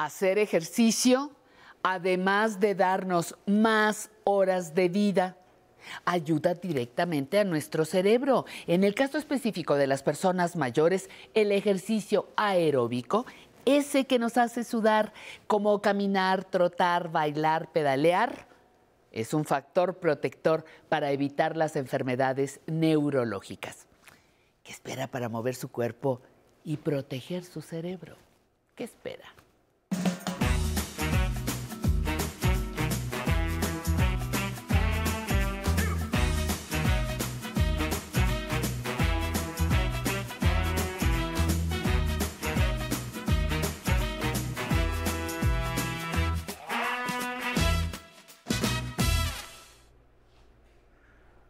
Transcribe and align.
Hacer 0.00 0.38
ejercicio, 0.38 1.30
además 1.82 2.58
de 2.58 2.74
darnos 2.74 3.36
más 3.44 4.08
horas 4.24 4.74
de 4.74 4.88
vida, 4.88 5.36
ayuda 6.06 6.54
directamente 6.54 7.38
a 7.38 7.44
nuestro 7.44 7.84
cerebro. 7.84 8.46
En 8.66 8.82
el 8.82 8.94
caso 8.94 9.18
específico 9.18 9.74
de 9.74 9.86
las 9.86 10.02
personas 10.02 10.56
mayores, 10.56 11.10
el 11.34 11.52
ejercicio 11.52 12.30
aeróbico, 12.36 13.26
ese 13.66 14.06
que 14.06 14.18
nos 14.18 14.38
hace 14.38 14.64
sudar, 14.64 15.12
como 15.46 15.82
caminar, 15.82 16.44
trotar, 16.44 17.12
bailar, 17.12 17.70
pedalear, 17.70 18.48
es 19.12 19.34
un 19.34 19.44
factor 19.44 19.98
protector 19.98 20.64
para 20.88 21.10
evitar 21.12 21.58
las 21.58 21.76
enfermedades 21.76 22.60
neurológicas. 22.66 23.86
¿Qué 24.62 24.72
espera 24.72 25.08
para 25.08 25.28
mover 25.28 25.54
su 25.54 25.70
cuerpo 25.70 26.22
y 26.64 26.78
proteger 26.78 27.44
su 27.44 27.60
cerebro? 27.60 28.16
¿Qué 28.74 28.84
espera? 28.84 29.26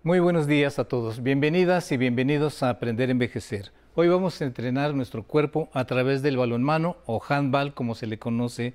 Muy 0.03 0.19
buenos 0.19 0.47
días 0.47 0.79
a 0.79 0.85
todos. 0.85 1.23
Bienvenidas 1.23 1.93
y 1.93 1.99
bienvenidos 1.99 2.63
a 2.63 2.71
Aprender 2.71 3.11
a 3.11 3.13
Envejecer. 3.13 3.71
Hoy 3.95 4.09
vamos 4.09 4.41
a 4.41 4.47
entrenar 4.47 4.95
nuestro 4.95 5.25
cuerpo 5.25 5.69
a 5.75 5.85
través 5.85 6.23
del 6.23 6.39
balonmano 6.39 6.97
o 7.05 7.21
handball, 7.29 7.75
como 7.75 7.95
se 7.95 8.07
le 8.07 8.19
conoce 8.19 8.73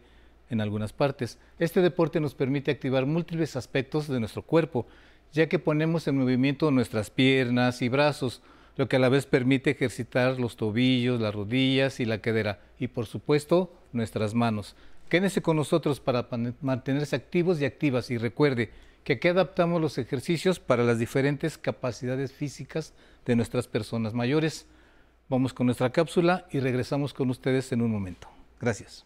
en 0.52 0.62
algunas 0.62 0.94
partes. 0.94 1.40
Este 1.58 1.82
deporte 1.82 2.20
nos 2.20 2.36
permite 2.36 2.70
activar 2.70 3.08
múltiples 3.08 3.56
aspectos 3.56 4.08
de 4.08 4.20
nuestro 4.20 4.44
cuerpo, 4.44 4.86
ya 5.34 5.50
que 5.50 5.58
ponemos 5.58 6.08
en 6.08 6.20
movimiento 6.20 6.70
nuestras 6.70 7.10
piernas 7.10 7.82
y 7.82 7.90
brazos, 7.90 8.44
lo 8.76 8.88
que 8.88 8.98
a 8.98 9.00
la 9.00 9.10
vez 9.10 9.26
permite 9.26 9.72
ejercitar 9.72 10.40
los 10.40 10.56
tobillos, 10.56 11.20
las 11.20 11.34
rodillas 11.34 12.00
y 12.00 12.06
la 12.06 12.20
cadera, 12.20 12.60
y 12.78 12.90
por 12.90 13.08
supuesto 13.08 13.74
nuestras 13.94 14.36
manos. 14.36 14.76
Quédense 15.10 15.42
con 15.42 15.58
nosotros 15.58 16.00
para 16.00 16.28
mantenerse 16.62 17.16
activos 17.16 17.60
y 17.60 17.66
activas 17.66 18.12
y 18.12 18.20
recuerde, 18.20 18.70
que 19.06 19.14
aquí 19.14 19.28
adaptamos 19.28 19.80
los 19.80 20.00
ejercicios 20.00 20.60
para 20.60 20.84
las 20.84 20.98
diferentes 20.98 21.60
capacidades 21.60 22.34
físicas 22.34 22.94
de 23.24 23.36
nuestras 23.36 23.68
personas 23.68 24.16
mayores. 24.16 24.66
Vamos 25.30 25.54
con 25.54 25.68
nuestra 25.68 25.92
cápsula 25.92 26.48
y 26.52 26.60
regresamos 26.60 27.14
con 27.14 27.30
ustedes 27.30 27.72
en 27.72 27.84
un 27.84 27.92
momento. 27.92 28.28
Gracias. 28.60 29.06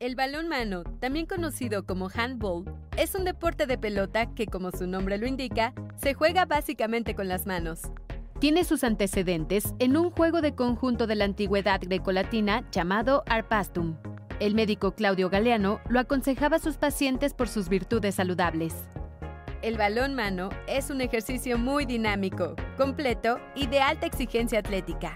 El 0.00 0.16
balón 0.16 0.48
mano, 0.48 0.82
también 0.98 1.26
conocido 1.26 1.86
como 1.86 2.10
handball, 2.12 2.64
es 2.96 3.14
un 3.14 3.24
deporte 3.24 3.66
de 3.66 3.78
pelota 3.78 4.34
que, 4.34 4.46
como 4.46 4.72
su 4.72 4.88
nombre 4.88 5.18
lo 5.18 5.26
indica, 5.28 5.72
se 6.02 6.14
juega 6.14 6.46
básicamente 6.46 7.14
con 7.14 7.28
las 7.28 7.46
manos. 7.46 7.82
Tiene 8.40 8.64
sus 8.64 8.82
antecedentes 8.84 9.72
en 9.78 9.96
un 9.96 10.10
juego 10.10 10.42
de 10.42 10.54
conjunto 10.54 11.06
de 11.06 11.14
la 11.14 11.24
antigüedad 11.24 11.80
grecolatina 11.80 12.68
llamado 12.70 13.22
arpastum, 13.26 13.96
el 14.40 14.54
médico 14.54 14.94
Claudio 14.94 15.30
Galeano 15.30 15.80
lo 15.88 16.00
aconsejaba 16.00 16.56
a 16.56 16.60
sus 16.60 16.76
pacientes 16.76 17.32
por 17.32 17.48
sus 17.48 17.68
virtudes 17.68 18.16
saludables. 18.16 18.74
El 19.62 19.78
balón 19.78 20.14
mano 20.14 20.50
es 20.66 20.90
un 20.90 21.00
ejercicio 21.00 21.58
muy 21.58 21.86
dinámico, 21.86 22.54
completo 22.76 23.40
y 23.54 23.66
de 23.66 23.80
alta 23.80 24.06
exigencia 24.06 24.58
atlética. 24.58 25.14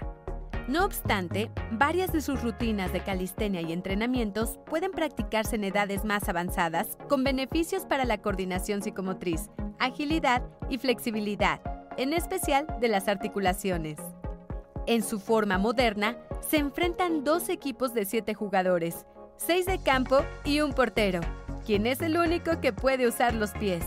No 0.67 0.85
obstante, 0.85 1.51
varias 1.71 2.11
de 2.11 2.21
sus 2.21 2.41
rutinas 2.41 2.93
de 2.93 3.01
calistenia 3.01 3.61
y 3.61 3.71
entrenamientos 3.73 4.59
pueden 4.65 4.91
practicarse 4.91 5.55
en 5.55 5.65
edades 5.65 6.03
más 6.05 6.27
avanzadas 6.29 6.97
con 7.07 7.23
beneficios 7.23 7.85
para 7.85 8.05
la 8.05 8.19
coordinación 8.19 8.81
psicomotriz, 8.81 9.49
agilidad 9.79 10.43
y 10.69 10.77
flexibilidad, 10.77 11.61
en 11.97 12.13
especial 12.13 12.67
de 12.79 12.87
las 12.87 13.07
articulaciones. 13.07 13.97
En 14.87 15.03
su 15.03 15.19
forma 15.19 15.57
moderna, 15.57 16.17
se 16.47 16.57
enfrentan 16.57 17.23
dos 17.23 17.49
equipos 17.49 17.93
de 17.93 18.05
siete 18.05 18.33
jugadores, 18.33 19.05
seis 19.37 19.65
de 19.67 19.81
campo 19.81 20.25
y 20.43 20.61
un 20.61 20.73
portero, 20.73 21.21
quien 21.65 21.85
es 21.85 22.01
el 22.01 22.17
único 22.17 22.59
que 22.61 22.73
puede 22.73 23.07
usar 23.07 23.35
los 23.35 23.51
pies. 23.51 23.83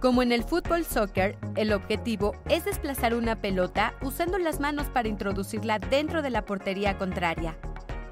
Como 0.00 0.22
en 0.22 0.32
el 0.32 0.42
fútbol 0.42 0.84
soccer, 0.84 1.36
el 1.56 1.72
objetivo 1.72 2.34
es 2.48 2.64
desplazar 2.64 3.14
una 3.14 3.36
pelota 3.36 3.94
usando 4.02 4.38
las 4.38 4.58
manos 4.58 4.88
para 4.88 5.08
introducirla 5.08 5.78
dentro 5.78 6.22
de 6.22 6.30
la 6.30 6.44
portería 6.44 6.98
contraria. 6.98 7.56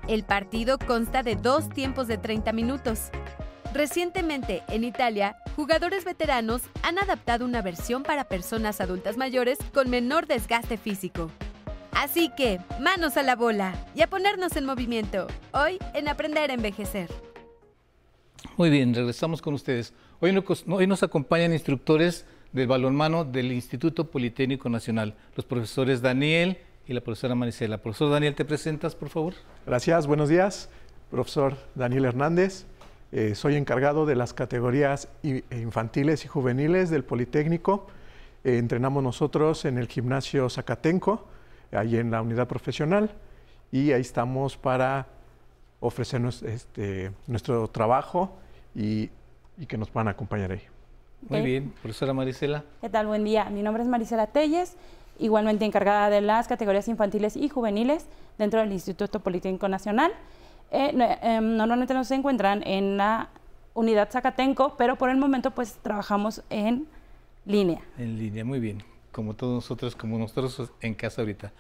El 0.07 0.23
partido 0.23 0.79
consta 0.79 1.23
de 1.23 1.35
dos 1.35 1.69
tiempos 1.69 2.07
de 2.07 2.19
30 2.19 2.53
minutos. 2.53 3.11
Recientemente, 3.75 4.63
en 4.69 4.85
Italia, 4.85 5.37
jugadores 5.57 6.05
veteranos 6.05 6.63
han 6.83 6.99
adaptado 6.99 7.45
una 7.45 7.61
versión 7.61 8.03
para 8.03 8.25
personas 8.25 8.81
adultas 8.81 9.17
mayores 9.17 9.59
con 9.75 9.91
menor 9.91 10.27
desgaste 10.27 10.77
físico. 10.77 11.31
Así 11.93 12.31
que, 12.37 12.61
manos 12.81 13.17
a 13.17 13.23
la 13.23 13.37
bola 13.37 13.75
y 13.95 14.03
a 14.03 14.07
ponernos 14.07 14.57
en 14.57 14.65
movimiento. 14.67 15.27
Hoy 15.53 15.79
en 15.95 16.09
Aprender 16.09 16.51
a 16.51 16.55
Envejecer. 16.55 17.09
Muy 18.57 18.71
bien, 18.71 18.95
regresamos 18.95 19.43
con 19.43 19.55
ustedes. 19.55 19.93
Hoy 20.21 20.33
nos, 20.87 21.03
acompañan 21.03 21.53
instructores 21.53 22.27
del 22.53 22.67
balonmano 22.67 23.25
del 23.25 23.53
Instituto 23.53 24.11
Politécnico 24.11 24.69
Nacional, 24.69 25.15
los 25.37 25.45
profesores 25.45 26.03
Daniel 26.03 26.59
y 26.87 26.93
la 26.93 27.01
profesora 27.01 27.35
Marisela. 27.35 27.79
Profesor 27.79 28.11
Daniel, 28.11 28.35
¿te 28.35 28.45
presentas, 28.45 28.95
por 28.95 29.09
favor? 29.09 29.35
Gracias, 29.67 30.07
buenos 30.07 30.29
días. 30.29 30.71
Profesor 31.11 31.57
Daniel 31.75 32.05
Hernández. 32.05 32.67
Eh, 33.13 33.35
soy 33.35 33.57
encargado 33.57 34.07
de 34.07 34.17
las 34.17 34.35
categorías 34.35 35.09
infantiles 35.23 36.25
y 36.25 36.29
juveniles 36.29 36.91
del 36.91 37.05
Politécnico. 37.05 37.87
Eh, 38.45 38.59
entrenamos 38.59 39.03
nosotros 39.03 39.65
en 39.65 39.79
el 39.79 39.89
gimnasio 39.89 40.51
Zacatenco 40.51 41.29
ahí 41.73 41.97
en 41.97 42.11
la 42.11 42.23
unidad 42.23 42.47
profesional 42.47 43.11
y 43.71 43.93
ahí 43.93 44.01
estamos 44.01 44.57
para 44.57 45.07
ofrecernos 45.81 46.43
este, 46.43 47.13
nuestro 47.27 47.69
trabajo 47.69 48.37
y, 48.75 49.11
que 49.67 49.77
nos 49.77 49.91
puedan 49.91 50.09
acompañar 50.09 50.53
ahí. 50.53 50.63
Muy 51.29 51.41
bien, 51.41 51.73
profesora 51.83 52.13
Marisela. 52.13 52.65
¿Qué 52.81 52.89
tal? 52.89 53.09
Buen 53.09 53.25
día. 53.25 53.51
Mi 53.51 53.63
nombre 53.63 53.83
es 53.83 53.89
Marisela 53.89 54.29
Telles, 54.29 54.77
igualmente 55.19 55.65
encargada 55.65 56.11
de 56.11 56.21
las 56.21 56.47
categorías 56.47 56.87
infantiles 56.87 57.37
y 57.37 57.49
juveniles 57.49 58.07
dentro 58.39 58.61
del 58.61 58.73
Instituto 58.73 59.19
Politécnico 59.19 59.67
Nacional. 59.67 60.13
Eh, 60.71 60.93
em, 61.23 61.57
normalmente 61.57 61.93
nos 61.93 62.09
encuentran 62.13 62.63
en 62.65 62.97
la 62.97 63.31
unidad 63.75 64.11
Zacatenco, 64.13 64.77
pero 64.77 64.97
por 64.97 65.11
el 65.11 65.17
momento 65.17 65.51
pues 65.51 65.75
trabajamos 65.83 66.45
en 66.51 66.87
línea. 67.47 67.81
En 67.99 68.17
línea, 68.17 68.45
muy 68.45 68.61
bien 68.61 68.85
como 69.19 69.35
todos 69.35 69.53
nosotros, 69.53 69.97
como 69.97 70.17
nosotros 70.17 70.71
en 70.81 70.95
casa 70.95 71.23
ahorita. 71.23 71.51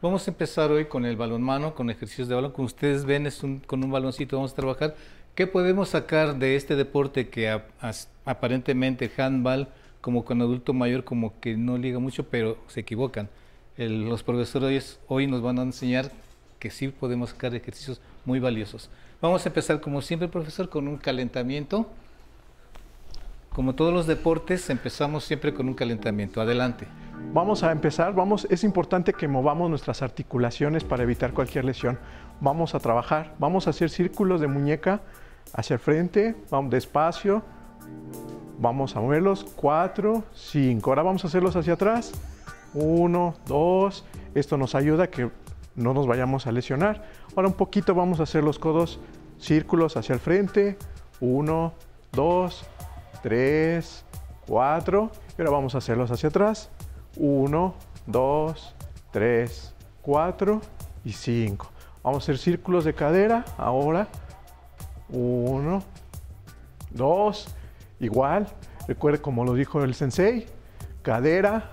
Vamos 0.00 0.28
a 0.28 0.30
empezar 0.30 0.70
hoy 0.70 0.84
con 0.84 1.04
el 1.04 1.16
balonmano, 1.16 1.74
con 1.74 1.90
ejercicios 1.90 2.28
de 2.28 2.36
balón. 2.36 2.52
Como 2.52 2.66
ustedes 2.66 3.04
ven, 3.04 3.26
es 3.26 3.42
un, 3.42 3.58
con 3.58 3.82
un 3.82 3.90
baloncito 3.90 4.36
vamos 4.36 4.52
a 4.52 4.54
trabajar. 4.54 4.94
¿Qué 5.34 5.48
podemos 5.48 5.88
sacar 5.88 6.38
de 6.38 6.54
este 6.54 6.76
deporte 6.76 7.28
que 7.28 7.60
aparentemente 8.24 9.10
handball, 9.16 9.66
como 10.00 10.24
con 10.24 10.40
adulto 10.42 10.72
mayor, 10.74 11.02
como 11.02 11.40
que 11.40 11.56
no 11.56 11.76
liga 11.76 11.98
mucho, 11.98 12.28
pero 12.28 12.56
se 12.68 12.80
equivocan? 12.80 13.28
los 13.76 14.22
profesores 14.22 15.00
hoy 15.08 15.26
nos 15.26 15.42
van 15.42 15.58
a 15.58 15.62
enseñar 15.62 16.12
que 16.60 16.70
sí 16.70 16.86
podemos 16.86 17.30
sacar 17.30 17.52
ejercicios 17.56 18.00
muy 18.24 18.38
valiosos. 18.38 18.90
Vamos 19.20 19.44
a 19.44 19.48
empezar, 19.48 19.80
como 19.80 20.02
siempre, 20.02 20.28
profesor, 20.28 20.68
con 20.68 20.86
un 20.86 20.98
calentamiento. 20.98 21.90
Como 23.50 23.74
todos 23.74 23.92
los 23.92 24.06
deportes, 24.06 24.70
empezamos 24.70 25.24
siempre 25.24 25.52
con 25.52 25.66
un 25.66 25.74
calentamiento. 25.74 26.40
Adelante. 26.40 26.86
Vamos 27.32 27.62
a 27.62 27.72
empezar, 27.72 28.14
vamos, 28.14 28.46
es 28.50 28.64
importante 28.64 29.12
que 29.12 29.28
movamos 29.28 29.68
nuestras 29.68 30.02
articulaciones 30.02 30.82
para 30.82 31.02
evitar 31.02 31.32
cualquier 31.32 31.64
lesión. 31.64 31.98
Vamos 32.40 32.74
a 32.74 32.80
trabajar, 32.80 33.34
vamos 33.38 33.66
a 33.66 33.70
hacer 33.70 33.90
círculos 33.90 34.40
de 34.40 34.46
muñeca 34.46 35.02
hacia 35.52 35.74
el 35.74 35.80
frente, 35.80 36.36
vamos 36.50 36.70
despacio, 36.70 37.42
vamos 38.58 38.96
a 38.96 39.00
moverlos, 39.00 39.44
cuatro, 39.56 40.24
cinco. 40.34 40.90
Ahora 40.90 41.02
vamos 41.02 41.24
a 41.24 41.28
hacerlos 41.28 41.54
hacia 41.56 41.74
atrás, 41.74 42.12
uno, 42.74 43.34
dos. 43.46 44.04
Esto 44.34 44.56
nos 44.56 44.74
ayuda 44.74 45.04
a 45.04 45.06
que 45.08 45.30
no 45.76 45.94
nos 45.94 46.06
vayamos 46.06 46.46
a 46.46 46.52
lesionar. 46.52 47.04
Ahora 47.36 47.48
un 47.48 47.54
poquito 47.54 47.94
vamos 47.94 48.20
a 48.20 48.24
hacer 48.24 48.42
los 48.42 48.58
codos, 48.58 49.00
círculos 49.38 49.96
hacia 49.96 50.14
el 50.14 50.20
frente, 50.20 50.76
uno, 51.20 51.72
dos, 52.12 52.64
tres, 53.22 54.04
cuatro. 54.46 55.10
Y 55.36 55.42
ahora 55.42 55.52
vamos 55.52 55.74
a 55.74 55.78
hacerlos 55.78 56.10
hacia 56.10 56.30
atrás, 56.30 56.70
1, 57.18 57.74
2, 58.06 58.74
3, 59.10 59.74
4 60.02 60.60
y 61.04 61.12
5. 61.12 61.70
Vamos 62.02 62.22
a 62.22 62.24
hacer 62.24 62.38
círculos 62.38 62.84
de 62.84 62.94
cadera 62.94 63.44
ahora. 63.56 64.08
1, 65.10 65.82
2, 66.90 67.48
igual. 68.00 68.46
Recuerde 68.86 69.20
como 69.20 69.44
lo 69.44 69.54
dijo 69.54 69.82
el 69.82 69.94
sensei, 69.94 70.46
cadera, 71.02 71.72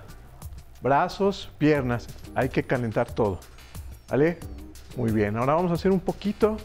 brazos, 0.82 1.50
piernas. 1.58 2.08
Hay 2.34 2.48
que 2.48 2.64
calentar 2.64 3.10
todo. 3.10 3.38
¿Vale? 4.10 4.38
Muy 4.96 5.12
bien. 5.12 5.36
Ahora 5.36 5.54
vamos 5.54 5.70
a 5.70 5.74
hacer 5.74 5.90
un 5.90 6.00
poquito 6.00 6.56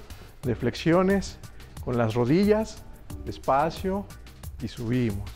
de 0.43 0.55
flexiones 0.55 1.37
con 1.85 1.97
las 1.97 2.13
rodillas. 2.13 2.83
Despacio 3.25 4.05
y 4.61 4.67
subimos. 4.67 5.29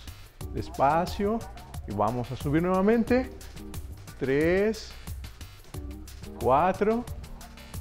Despacio 0.53 1.39
y 1.87 1.93
vamos 1.93 2.31
a 2.31 2.35
subir 2.35 2.61
nuevamente. 2.61 3.29
Tres, 4.19 4.91
cuatro. 6.39 7.03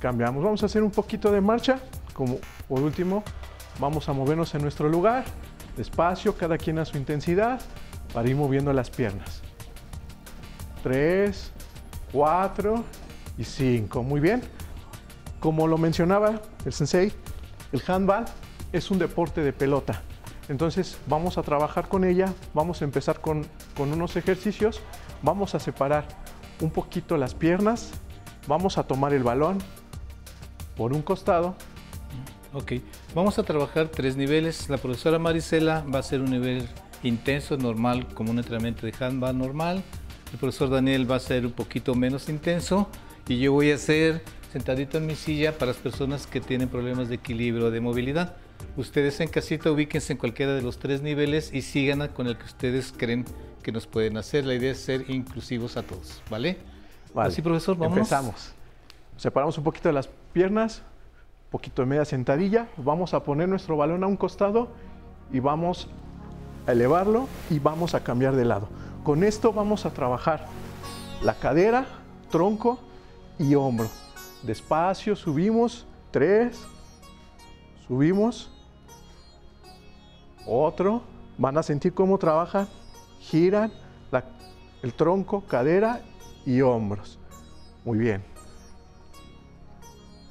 Cambiamos. 0.00 0.42
Vamos 0.44 0.62
a 0.62 0.66
hacer 0.66 0.82
un 0.82 0.90
poquito 0.90 1.30
de 1.30 1.40
marcha. 1.40 1.80
Como 2.12 2.38
por 2.68 2.80
último, 2.80 3.22
vamos 3.78 4.08
a 4.08 4.12
movernos 4.12 4.54
en 4.54 4.62
nuestro 4.62 4.88
lugar. 4.88 5.24
Despacio, 5.76 6.36
cada 6.36 6.56
quien 6.56 6.78
a 6.78 6.84
su 6.84 6.96
intensidad, 6.96 7.60
para 8.12 8.28
ir 8.28 8.36
moviendo 8.36 8.72
las 8.72 8.90
piernas. 8.90 9.42
Tres, 10.82 11.50
cuatro 12.12 12.84
y 13.36 13.44
cinco. 13.44 14.02
Muy 14.02 14.20
bien. 14.20 14.42
Como 15.40 15.66
lo 15.66 15.76
mencionaba 15.76 16.40
el 16.64 16.72
sensei, 16.72 17.12
el 17.72 17.82
handball 17.86 18.24
es 18.72 18.90
un 18.90 18.98
deporte 18.98 19.42
de 19.42 19.52
pelota. 19.52 20.02
Entonces 20.48 20.98
vamos 21.06 21.38
a 21.38 21.42
trabajar 21.42 21.88
con 21.88 22.04
ella, 22.04 22.32
vamos 22.52 22.82
a 22.82 22.84
empezar 22.84 23.20
con, 23.20 23.46
con 23.76 23.92
unos 23.92 24.16
ejercicios, 24.16 24.80
vamos 25.22 25.54
a 25.54 25.58
separar 25.58 26.06
un 26.60 26.70
poquito 26.70 27.16
las 27.16 27.34
piernas, 27.34 27.90
vamos 28.46 28.78
a 28.78 28.84
tomar 28.84 29.14
el 29.14 29.22
balón 29.22 29.58
por 30.76 30.92
un 30.92 31.02
costado. 31.02 31.54
Ok, 32.52 32.74
vamos 33.14 33.38
a 33.38 33.42
trabajar 33.42 33.88
tres 33.88 34.16
niveles. 34.16 34.68
La 34.68 34.78
profesora 34.78 35.18
Marisela 35.18 35.84
va 35.92 35.96
a 35.96 36.00
hacer 36.00 36.20
un 36.20 36.30
nivel 36.30 36.68
intenso, 37.02 37.56
normal, 37.56 38.06
como 38.14 38.30
un 38.30 38.38
entrenamiento 38.38 38.86
de 38.86 38.94
handball 39.00 39.36
normal. 39.36 39.82
El 40.32 40.38
profesor 40.38 40.70
Daniel 40.70 41.10
va 41.10 41.16
a 41.16 41.20
ser 41.20 41.46
un 41.46 41.52
poquito 41.52 41.94
menos 41.94 42.28
intenso 42.28 42.88
y 43.28 43.38
yo 43.38 43.52
voy 43.52 43.72
a 43.72 43.76
hacer 43.76 44.22
sentadito 44.52 44.98
en 44.98 45.06
mi 45.06 45.16
silla 45.16 45.56
para 45.58 45.72
las 45.72 45.80
personas 45.80 46.26
que 46.26 46.40
tienen 46.40 46.68
problemas 46.68 47.08
de 47.08 47.16
equilibrio 47.16 47.70
de 47.70 47.80
movilidad. 47.80 48.36
Ustedes 48.76 49.20
en 49.20 49.28
casita 49.28 49.70
ubíquense 49.70 50.12
en 50.12 50.18
cualquiera 50.18 50.52
de 50.52 50.62
los 50.62 50.78
tres 50.78 51.00
niveles 51.00 51.52
y 51.52 51.62
sigan 51.62 52.08
con 52.08 52.26
el 52.26 52.36
que 52.36 52.44
ustedes 52.44 52.92
creen 52.96 53.24
que 53.62 53.70
nos 53.70 53.86
pueden 53.86 54.16
hacer. 54.16 54.44
La 54.44 54.54
idea 54.54 54.72
es 54.72 54.78
ser 54.78 55.08
inclusivos 55.10 55.76
a 55.76 55.82
todos, 55.82 56.22
¿vale? 56.28 56.58
Vale. 57.14 57.28
Así, 57.28 57.40
profesor, 57.40 57.76
vamos. 57.76 57.98
Empezamos. 57.98 58.52
Separamos 59.16 59.56
un 59.58 59.64
poquito 59.64 59.88
de 59.88 59.92
las 59.92 60.08
piernas, 60.32 60.82
un 61.46 61.50
poquito 61.52 61.82
de 61.82 61.86
media 61.86 62.04
sentadilla. 62.04 62.68
Vamos 62.76 63.14
a 63.14 63.22
poner 63.22 63.48
nuestro 63.48 63.76
balón 63.76 64.02
a 64.02 64.08
un 64.08 64.16
costado 64.16 64.68
y 65.32 65.38
vamos 65.38 65.88
a 66.66 66.72
elevarlo 66.72 67.28
y 67.50 67.60
vamos 67.60 67.94
a 67.94 68.02
cambiar 68.02 68.34
de 68.34 68.44
lado. 68.44 68.68
Con 69.04 69.22
esto 69.22 69.52
vamos 69.52 69.86
a 69.86 69.90
trabajar 69.90 70.46
la 71.22 71.34
cadera, 71.34 71.86
tronco 72.30 72.80
y 73.38 73.54
hombro. 73.54 73.88
Despacio, 74.42 75.14
subimos. 75.14 75.86
Tres. 76.10 76.60
Subimos. 77.86 78.50
Otro. 80.46 81.02
Van 81.38 81.56
a 81.58 81.62
sentir 81.62 81.94
cómo 81.94 82.18
trabajan. 82.18 82.68
Giran 83.20 83.72
la- 84.10 84.24
el 84.82 84.92
tronco, 84.94 85.42
cadera 85.42 86.00
y 86.46 86.60
hombros. 86.60 87.18
Muy 87.84 87.98
bien. 87.98 88.22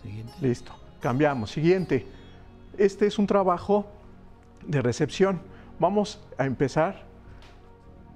Siguiente. 0.01 0.33
Listo. 0.41 0.71
Cambiamos. 0.99 1.51
Siguiente. 1.51 2.07
Este 2.77 3.07
es 3.07 3.19
un 3.19 3.27
trabajo 3.27 3.85
de 4.65 4.81
recepción. 4.81 5.41
Vamos 5.79 6.21
a 6.37 6.45
empezar 6.45 7.03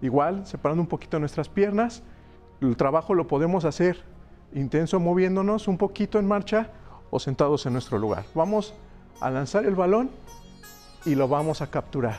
igual, 0.02 0.46
separando 0.46 0.82
un 0.82 0.88
poquito 0.88 1.20
nuestras 1.20 1.50
piernas. 1.50 2.04
El 2.62 2.78
trabajo 2.78 3.14
lo 3.14 3.28
podemos 3.28 3.66
hacer 3.66 4.04
intenso 4.54 5.00
moviéndonos 5.00 5.68
un 5.68 5.78
poquito 5.78 6.20
en 6.20 6.28
marcha 6.28 6.72
o 7.12 7.20
sentados 7.20 7.66
en 7.66 7.74
nuestro 7.74 7.98
lugar. 7.98 8.24
Vamos 8.34 8.74
a 9.20 9.30
lanzar 9.30 9.66
el 9.66 9.76
balón 9.76 10.10
y 11.08 11.16
lo 11.16 11.30
vamos 11.30 11.62
a 11.62 11.68
capturar. 11.68 12.18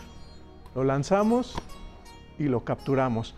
Lo 0.74 0.82
lanzamos 0.82 1.54
y 2.38 2.44
lo 2.44 2.64
capturamos. 2.64 3.34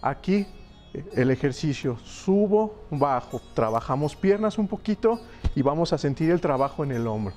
Aquí 0.00 0.46
eh, 0.92 1.04
el 1.14 1.32
ejercicio, 1.32 1.98
subo, 1.98 2.76
bajo, 2.90 3.40
trabajamos 3.54 4.14
piernas 4.14 4.56
un 4.56 4.68
poquito 4.68 5.20
y 5.56 5.62
vamos 5.62 5.92
a 5.92 5.98
sentir 5.98 6.30
el 6.30 6.40
trabajo 6.40 6.84
en 6.84 6.92
el 6.92 7.08
hombro. 7.08 7.34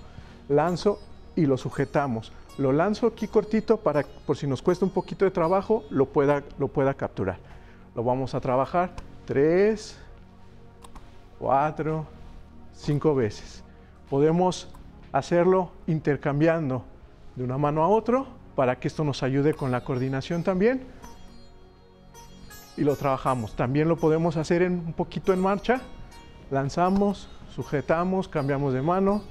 Lanzo 0.48 1.00
y 1.36 1.48
lo 1.48 1.57
sujetamos. 1.57 2.31
Lo 2.59 2.71
lanzo 2.71 3.07
aquí 3.07 3.27
cortito 3.27 3.77
para, 3.77 4.04
por 4.04 4.38
si 4.38 4.45
nos 4.45 4.62
cuesta 4.62 4.86
un 4.86 4.92
poquito 4.92 5.25
de 5.25 5.31
trabajo, 5.31 5.83
lo 5.89 6.06
pueda, 6.06 6.44
lo 6.59 6.68
pueda 6.68 6.94
capturar. 6.94 7.39
Lo 7.95 8.04
vamos 8.04 8.36
a 8.36 8.39
trabajar 8.39 8.92
tres, 9.25 9.98
cuatro, 11.39 12.06
cinco 12.74 13.15
veces. 13.15 13.63
Podemos 14.09 14.69
hacerlo 15.12 15.71
intercambiando 15.88 16.83
de 17.38 17.44
una 17.44 17.57
mano 17.60 17.84
a 17.84 17.88
otro 17.88 18.25
para 18.56 18.80
que 18.80 18.88
esto 18.88 19.04
nos 19.04 19.22
ayude 19.22 19.54
con 19.54 19.72
la 19.72 19.84
coordinación 19.84 20.42
también. 20.42 20.81
Y 22.75 22.81
lo 22.81 22.95
trabajamos. 22.95 23.56
También 23.56 23.88
lo 23.88 23.95
podemos 23.95 24.38
hacer 24.38 24.63
en, 24.63 24.74
un 24.74 24.94
poquito 24.94 25.34
en 25.34 25.39
marcha. 25.39 25.81
Lanzamos, 26.50 27.30
sujetamos, 27.54 28.28
cambiamos 28.28 28.74
de 28.74 28.81
mano, 28.81 29.22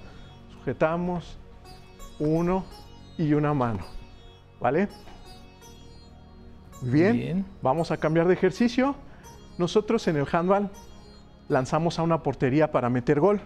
sujetamos, 0.52 1.36
uno 2.20 2.64
y 3.18 3.34
una 3.34 3.52
mano. 3.52 3.80
¿Vale? 4.60 4.88
Bien, 6.82 7.12
Bien. 7.12 7.46
vamos 7.60 7.90
a 7.90 7.96
cambiar 7.96 8.28
de 8.28 8.34
ejercicio. 8.34 8.94
Nosotros 9.58 10.06
en 10.06 10.16
el 10.16 10.26
handball 10.30 10.70
lanzamos 11.48 11.98
a 11.98 12.02
una 12.02 12.22
portería 12.22 12.70
para 12.70 12.88
meter 12.88 13.18
gol. 13.18 13.40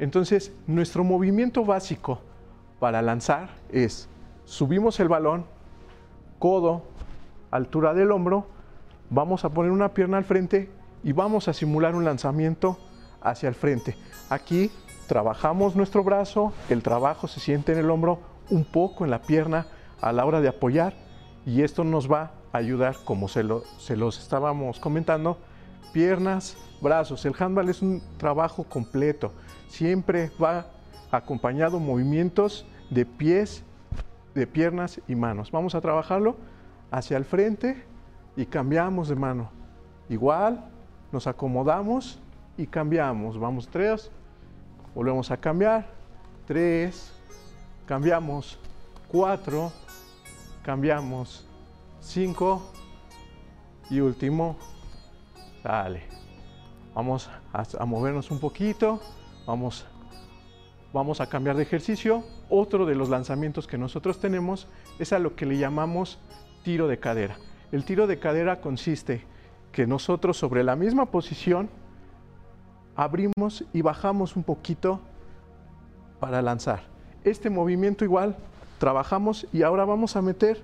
Entonces, 0.00 0.52
nuestro 0.66 1.04
movimiento 1.04 1.64
básico 1.64 2.22
para 2.82 3.00
lanzar 3.00 3.48
es 3.70 4.08
subimos 4.44 4.98
el 4.98 5.06
balón, 5.06 5.44
codo, 6.40 6.82
altura 7.52 7.94
del 7.94 8.10
hombro, 8.10 8.48
vamos 9.08 9.44
a 9.44 9.50
poner 9.50 9.70
una 9.70 9.94
pierna 9.94 10.16
al 10.16 10.24
frente 10.24 10.68
y 11.04 11.12
vamos 11.12 11.46
a 11.46 11.52
simular 11.52 11.94
un 11.94 12.04
lanzamiento 12.04 12.80
hacia 13.20 13.48
el 13.48 13.54
frente. 13.54 13.96
Aquí 14.30 14.72
trabajamos 15.06 15.76
nuestro 15.76 16.02
brazo, 16.02 16.52
el 16.70 16.82
trabajo 16.82 17.28
se 17.28 17.38
siente 17.38 17.70
en 17.70 17.78
el 17.78 17.88
hombro, 17.88 18.18
un 18.50 18.64
poco 18.64 19.04
en 19.04 19.12
la 19.12 19.22
pierna 19.22 19.68
a 20.00 20.10
la 20.10 20.24
hora 20.26 20.40
de 20.40 20.48
apoyar 20.48 20.92
y 21.46 21.62
esto 21.62 21.84
nos 21.84 22.10
va 22.10 22.32
a 22.52 22.58
ayudar, 22.58 22.96
como 23.04 23.28
se, 23.28 23.44
lo- 23.44 23.62
se 23.78 23.96
los 23.96 24.18
estábamos 24.18 24.80
comentando, 24.80 25.38
piernas, 25.92 26.56
brazos. 26.80 27.24
El 27.26 27.34
handball 27.38 27.68
es 27.68 27.80
un 27.80 28.02
trabajo 28.16 28.64
completo. 28.64 29.30
Siempre 29.68 30.32
va 30.42 30.66
acompañado 31.12 31.78
movimientos 31.78 32.66
de 32.92 33.06
pies, 33.06 33.64
de 34.34 34.46
piernas 34.46 35.00
y 35.08 35.14
manos. 35.14 35.50
Vamos 35.50 35.74
a 35.74 35.80
trabajarlo 35.80 36.36
hacia 36.90 37.16
el 37.16 37.24
frente 37.24 37.84
y 38.36 38.44
cambiamos 38.44 39.08
de 39.08 39.16
mano. 39.16 39.50
Igual, 40.08 40.64
nos 41.10 41.26
acomodamos 41.26 42.18
y 42.56 42.66
cambiamos. 42.66 43.38
Vamos 43.38 43.68
tres, 43.68 44.10
volvemos 44.94 45.30
a 45.30 45.36
cambiar. 45.38 45.86
Tres, 46.46 47.12
cambiamos. 47.86 48.58
Cuatro, 49.08 49.72
cambiamos. 50.62 51.46
Cinco 52.00 52.62
y 53.88 54.00
último, 54.00 54.56
sale. 55.62 56.02
Vamos 56.94 57.30
a, 57.52 57.64
a 57.78 57.84
movernos 57.86 58.30
un 58.30 58.38
poquito. 58.38 59.00
Vamos, 59.46 59.86
vamos 60.92 61.20
a 61.20 61.26
cambiar 61.26 61.56
de 61.56 61.62
ejercicio. 61.62 62.24
Otro 62.54 62.84
de 62.84 62.94
los 62.94 63.08
lanzamientos 63.08 63.66
que 63.66 63.78
nosotros 63.78 64.20
tenemos 64.20 64.68
es 64.98 65.14
a 65.14 65.18
lo 65.18 65.34
que 65.34 65.46
le 65.46 65.56
llamamos 65.56 66.18
tiro 66.62 66.86
de 66.86 66.98
cadera. 66.98 67.38
El 67.72 67.86
tiro 67.86 68.06
de 68.06 68.18
cadera 68.18 68.60
consiste 68.60 69.24
que 69.72 69.86
nosotros 69.86 70.36
sobre 70.36 70.62
la 70.62 70.76
misma 70.76 71.06
posición 71.06 71.70
abrimos 72.94 73.64
y 73.72 73.80
bajamos 73.80 74.36
un 74.36 74.42
poquito 74.42 75.00
para 76.20 76.42
lanzar. 76.42 76.82
Este 77.24 77.48
movimiento 77.48 78.04
igual 78.04 78.36
trabajamos 78.76 79.46
y 79.50 79.62
ahora 79.62 79.86
vamos 79.86 80.14
a 80.16 80.20
meter 80.20 80.62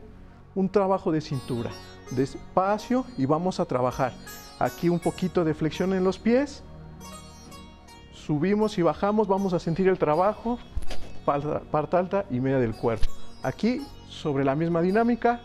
un 0.54 0.68
trabajo 0.68 1.10
de 1.10 1.22
cintura. 1.22 1.70
Despacio 2.10 3.06
y 3.16 3.24
vamos 3.24 3.60
a 3.60 3.64
trabajar. 3.64 4.12
Aquí 4.58 4.90
un 4.90 4.98
poquito 4.98 5.42
de 5.42 5.54
flexión 5.54 5.94
en 5.94 6.04
los 6.04 6.18
pies. 6.18 6.62
Subimos 8.12 8.76
y 8.76 8.82
bajamos, 8.82 9.26
vamos 9.26 9.54
a 9.54 9.58
sentir 9.58 9.88
el 9.88 9.98
trabajo, 9.98 10.58
parte 11.70 11.96
alta 11.96 12.24
y 12.30 12.40
media 12.40 12.58
del 12.58 12.74
cuerpo. 12.74 13.06
Aquí, 13.42 13.86
sobre 14.08 14.44
la 14.44 14.54
misma 14.54 14.80
dinámica, 14.80 15.40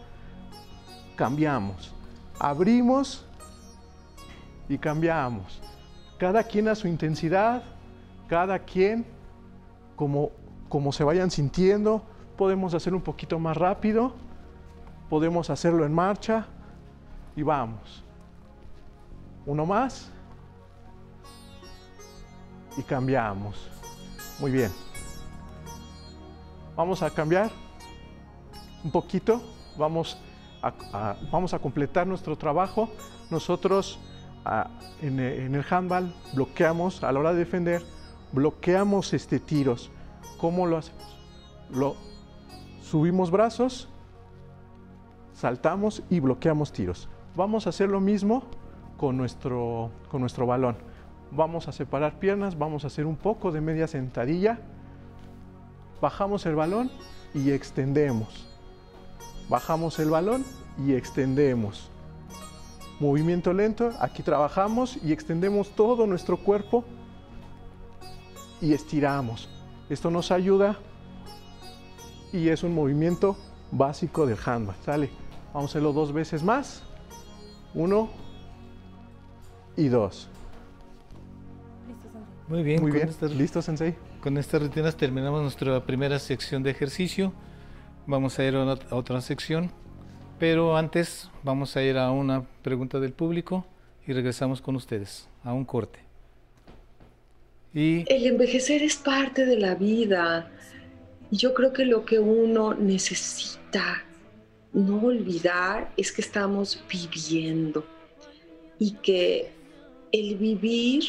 cambiamos. 1.15 1.93
Abrimos 2.39 3.25
y 4.69 4.77
cambiamos. 4.77 5.61
Cada 6.17 6.43
quien 6.43 6.67
a 6.67 6.75
su 6.75 6.87
intensidad, 6.87 7.63
cada 8.27 8.59
quien 8.59 9.05
como, 9.95 10.31
como 10.69 10.91
se 10.91 11.03
vayan 11.03 11.29
sintiendo. 11.29 12.01
Podemos 12.37 12.73
hacer 12.73 12.95
un 12.95 13.01
poquito 13.01 13.37
más 13.37 13.55
rápido, 13.55 14.13
podemos 15.09 15.49
hacerlo 15.49 15.85
en 15.85 15.93
marcha 15.93 16.47
y 17.35 17.43
vamos. 17.43 18.03
Uno 19.45 19.65
más. 19.65 20.09
Y 22.77 22.81
cambiamos. 22.81 23.69
Muy 24.39 24.51
bien. 24.51 24.92
Vamos 26.75 27.03
a 27.03 27.09
cambiar 27.09 27.51
un 28.83 28.91
poquito. 28.91 29.41
Vamos 29.77 30.17
a, 30.61 31.15
vamos 31.31 31.53
a 31.53 31.59
completar 31.59 32.07
nuestro 32.07 32.35
trabajo. 32.37 32.89
Nosotros 33.29 33.99
en, 35.01 35.19
en, 35.19 35.55
el 35.55 35.65
handball 35.69 36.13
bloqueamos, 36.33 37.03
a 37.03 37.11
la 37.11 37.19
hora 37.19 37.33
de 37.33 37.39
defender, 37.39 37.81
bloqueamos 38.31 39.13
este 39.13 39.39
tiros. 39.39 39.91
¿Cómo 40.37 40.65
lo 40.65 40.77
hacemos? 40.77 41.17
Lo, 41.69 41.95
subimos 42.81 43.31
brazos, 43.31 43.89
saltamos 45.33 46.03
y 46.09 46.19
bloqueamos 46.19 46.71
tiros. 46.71 47.09
Vamos 47.35 47.65
a 47.65 47.69
hacer 47.69 47.89
lo 47.89 47.99
mismo 47.99 48.43
con 48.97 49.17
nuestro, 49.17 49.91
con 50.09 50.21
nuestro 50.21 50.45
balón. 50.45 50.77
Vamos 51.31 51.67
a 51.67 51.71
separar 51.71 52.19
piernas, 52.19 52.57
vamos 52.57 52.83
a 52.83 52.87
hacer 52.87 53.05
un 53.05 53.15
poco 53.15 53.51
de 53.51 53.61
media 53.61 53.87
sentadilla, 53.87 54.59
bajamos 56.03 56.45
el 56.45 56.55
balón 56.55 56.91
y 57.33 57.51
extendemos. 57.51 58.45
Bajamos 59.47 59.99
el 59.99 60.09
balón 60.09 60.43
y 60.85 60.95
extendemos. 60.95 61.89
Movimiento 62.99 63.53
lento, 63.53 63.91
aquí 64.01 64.21
trabajamos 64.21 64.97
y 65.01 65.13
extendemos 65.13 65.69
todo 65.71 66.05
nuestro 66.05 66.35
cuerpo 66.35 66.83
y 68.59 68.73
estiramos. 68.73 69.47
Esto 69.89 70.11
nos 70.11 70.31
ayuda 70.31 70.77
y 72.33 72.49
es 72.49 72.63
un 72.63 72.75
movimiento 72.75 73.37
básico 73.71 74.25
del 74.25 74.37
handball. 74.45 74.75
Sale. 74.83 75.09
Vamos 75.53 75.69
a 75.69 75.71
hacerlo 75.71 75.93
dos 75.93 76.11
veces 76.11 76.43
más. 76.43 76.83
Uno 77.73 78.09
y 79.77 79.87
dos. 79.87 80.27
Muy 82.49 82.61
bien, 82.61 82.81
Muy 82.81 82.91
bien. 82.91 83.09
Listo, 83.37 83.61
Sensei. 83.61 83.95
Con 84.23 84.37
estas 84.37 84.61
rutinas 84.61 84.95
terminamos 84.95 85.41
nuestra 85.41 85.85
primera 85.85 86.17
sección 86.17 86.63
de 86.63 86.71
ejercicio. 86.71 87.33
Vamos 88.07 88.39
a 88.39 88.45
ir 88.45 88.55
a 88.55 88.77
otra 88.91 89.19
sección, 89.19 89.69
pero 90.39 90.77
antes 90.77 91.29
vamos 91.43 91.75
a 91.75 91.83
ir 91.83 91.97
a 91.97 92.09
una 92.09 92.47
pregunta 92.61 93.01
del 93.01 93.11
público 93.11 93.67
y 94.07 94.13
regresamos 94.13 94.61
con 94.61 94.77
ustedes 94.77 95.27
a 95.43 95.51
un 95.51 95.65
corte. 95.65 95.99
Y... 97.73 98.05
El 98.09 98.25
envejecer 98.25 98.81
es 98.81 98.95
parte 98.95 99.45
de 99.45 99.59
la 99.59 99.75
vida. 99.75 100.49
Yo 101.29 101.53
creo 101.53 101.73
que 101.73 101.83
lo 101.83 102.05
que 102.05 102.19
uno 102.19 102.73
necesita 102.73 104.05
no 104.71 105.01
olvidar 105.01 105.91
es 105.97 106.13
que 106.13 106.21
estamos 106.21 106.81
viviendo 106.89 107.85
y 108.79 108.91
que 108.91 109.51
el 110.13 110.37
vivir 110.37 111.03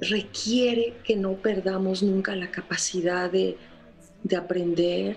requiere 0.00 0.94
que 1.04 1.16
no 1.16 1.34
perdamos 1.34 2.02
nunca 2.02 2.34
la 2.36 2.50
capacidad 2.50 3.30
de, 3.30 3.56
de 4.22 4.36
aprender 4.36 5.16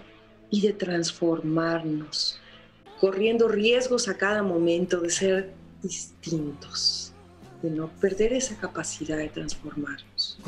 y 0.50 0.61
de 0.61 0.73
transformarnos, 0.73 2.39
corriendo 3.00 3.47
riesgos 3.47 4.07
a 4.07 4.17
cada 4.17 4.43
momento 4.43 5.00
de 5.00 5.09
ser 5.09 5.53
distintos, 5.81 7.13
de 7.61 7.71
no 7.71 7.89
perder 8.00 8.33
esa 8.33 8.55
capacidad 8.57 9.17
de 9.17 9.29
transformarnos. 9.29 10.39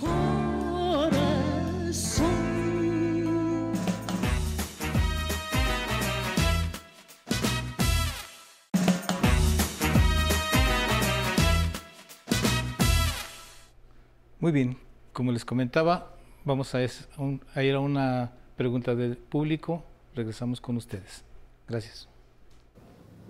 Muy 14.44 14.52
bien, 14.52 14.76
como 15.14 15.32
les 15.32 15.46
comentaba, 15.46 16.18
vamos 16.44 16.76
a, 16.76 16.84
ir 16.84 17.76
a 17.76 17.80
una 17.80 18.34
pregunta 18.58 18.94
del 18.94 19.16
público. 19.16 19.86
Regresamos 20.16 20.60
con 20.60 20.76
ustedes. 20.76 21.24
Gracias. 21.66 22.10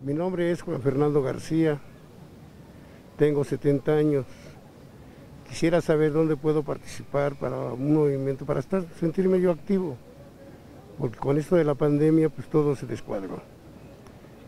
Mi 0.01 0.15
nombre 0.15 0.49
es 0.49 0.63
Juan 0.63 0.81
Fernando 0.81 1.21
García, 1.21 1.79
tengo 3.15 3.43
70 3.43 3.91
años. 3.91 4.25
Quisiera 5.47 5.81
saber 5.81 6.13
dónde 6.13 6.35
puedo 6.35 6.63
participar 6.63 7.35
para 7.35 7.57
un 7.59 7.93
movimiento, 7.93 8.43
para 8.43 8.61
estar, 8.61 8.83
sentirme 8.99 9.39
yo 9.39 9.51
activo, 9.51 9.95
porque 10.97 11.19
con 11.19 11.37
esto 11.37 11.55
de 11.57 11.63
la 11.63 11.75
pandemia 11.75 12.29
pues 12.29 12.47
todo 12.47 12.75
se 12.75 12.87
descuadró. 12.87 13.39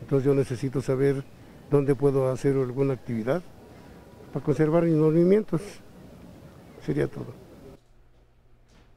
Entonces 0.02 0.26
yo 0.26 0.34
necesito 0.34 0.82
saber 0.82 1.24
dónde 1.70 1.94
puedo 1.94 2.32
hacer 2.32 2.56
alguna 2.56 2.96
actividad 2.96 3.44
para 4.34 4.44
conservar 4.44 4.86
mis 4.86 4.96
movimientos. 4.96 5.62
Sería 6.86 7.08
todo. 7.08 7.34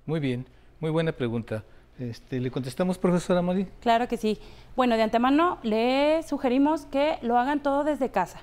Muy 0.05 0.21
bien, 0.21 0.45
muy 0.79 0.91
buena 0.91 1.11
pregunta. 1.11 1.65
Este, 1.99 2.39
¿Le 2.39 2.51
contestamos, 2.51 2.99
profesora 2.99 3.41
Mari? 3.41 3.67
Claro 3.81 4.07
que 4.09 4.19
sí. 4.19 4.39
Bueno, 4.77 4.95
de 4.97 5.03
antemano 5.03 5.59
le 5.63 6.23
sugerimos 6.23 6.85
que 6.85 7.19
lo 7.23 7.39
hagan 7.39 7.63
todo 7.63 7.85
desde 7.85 8.11
casa, 8.11 8.41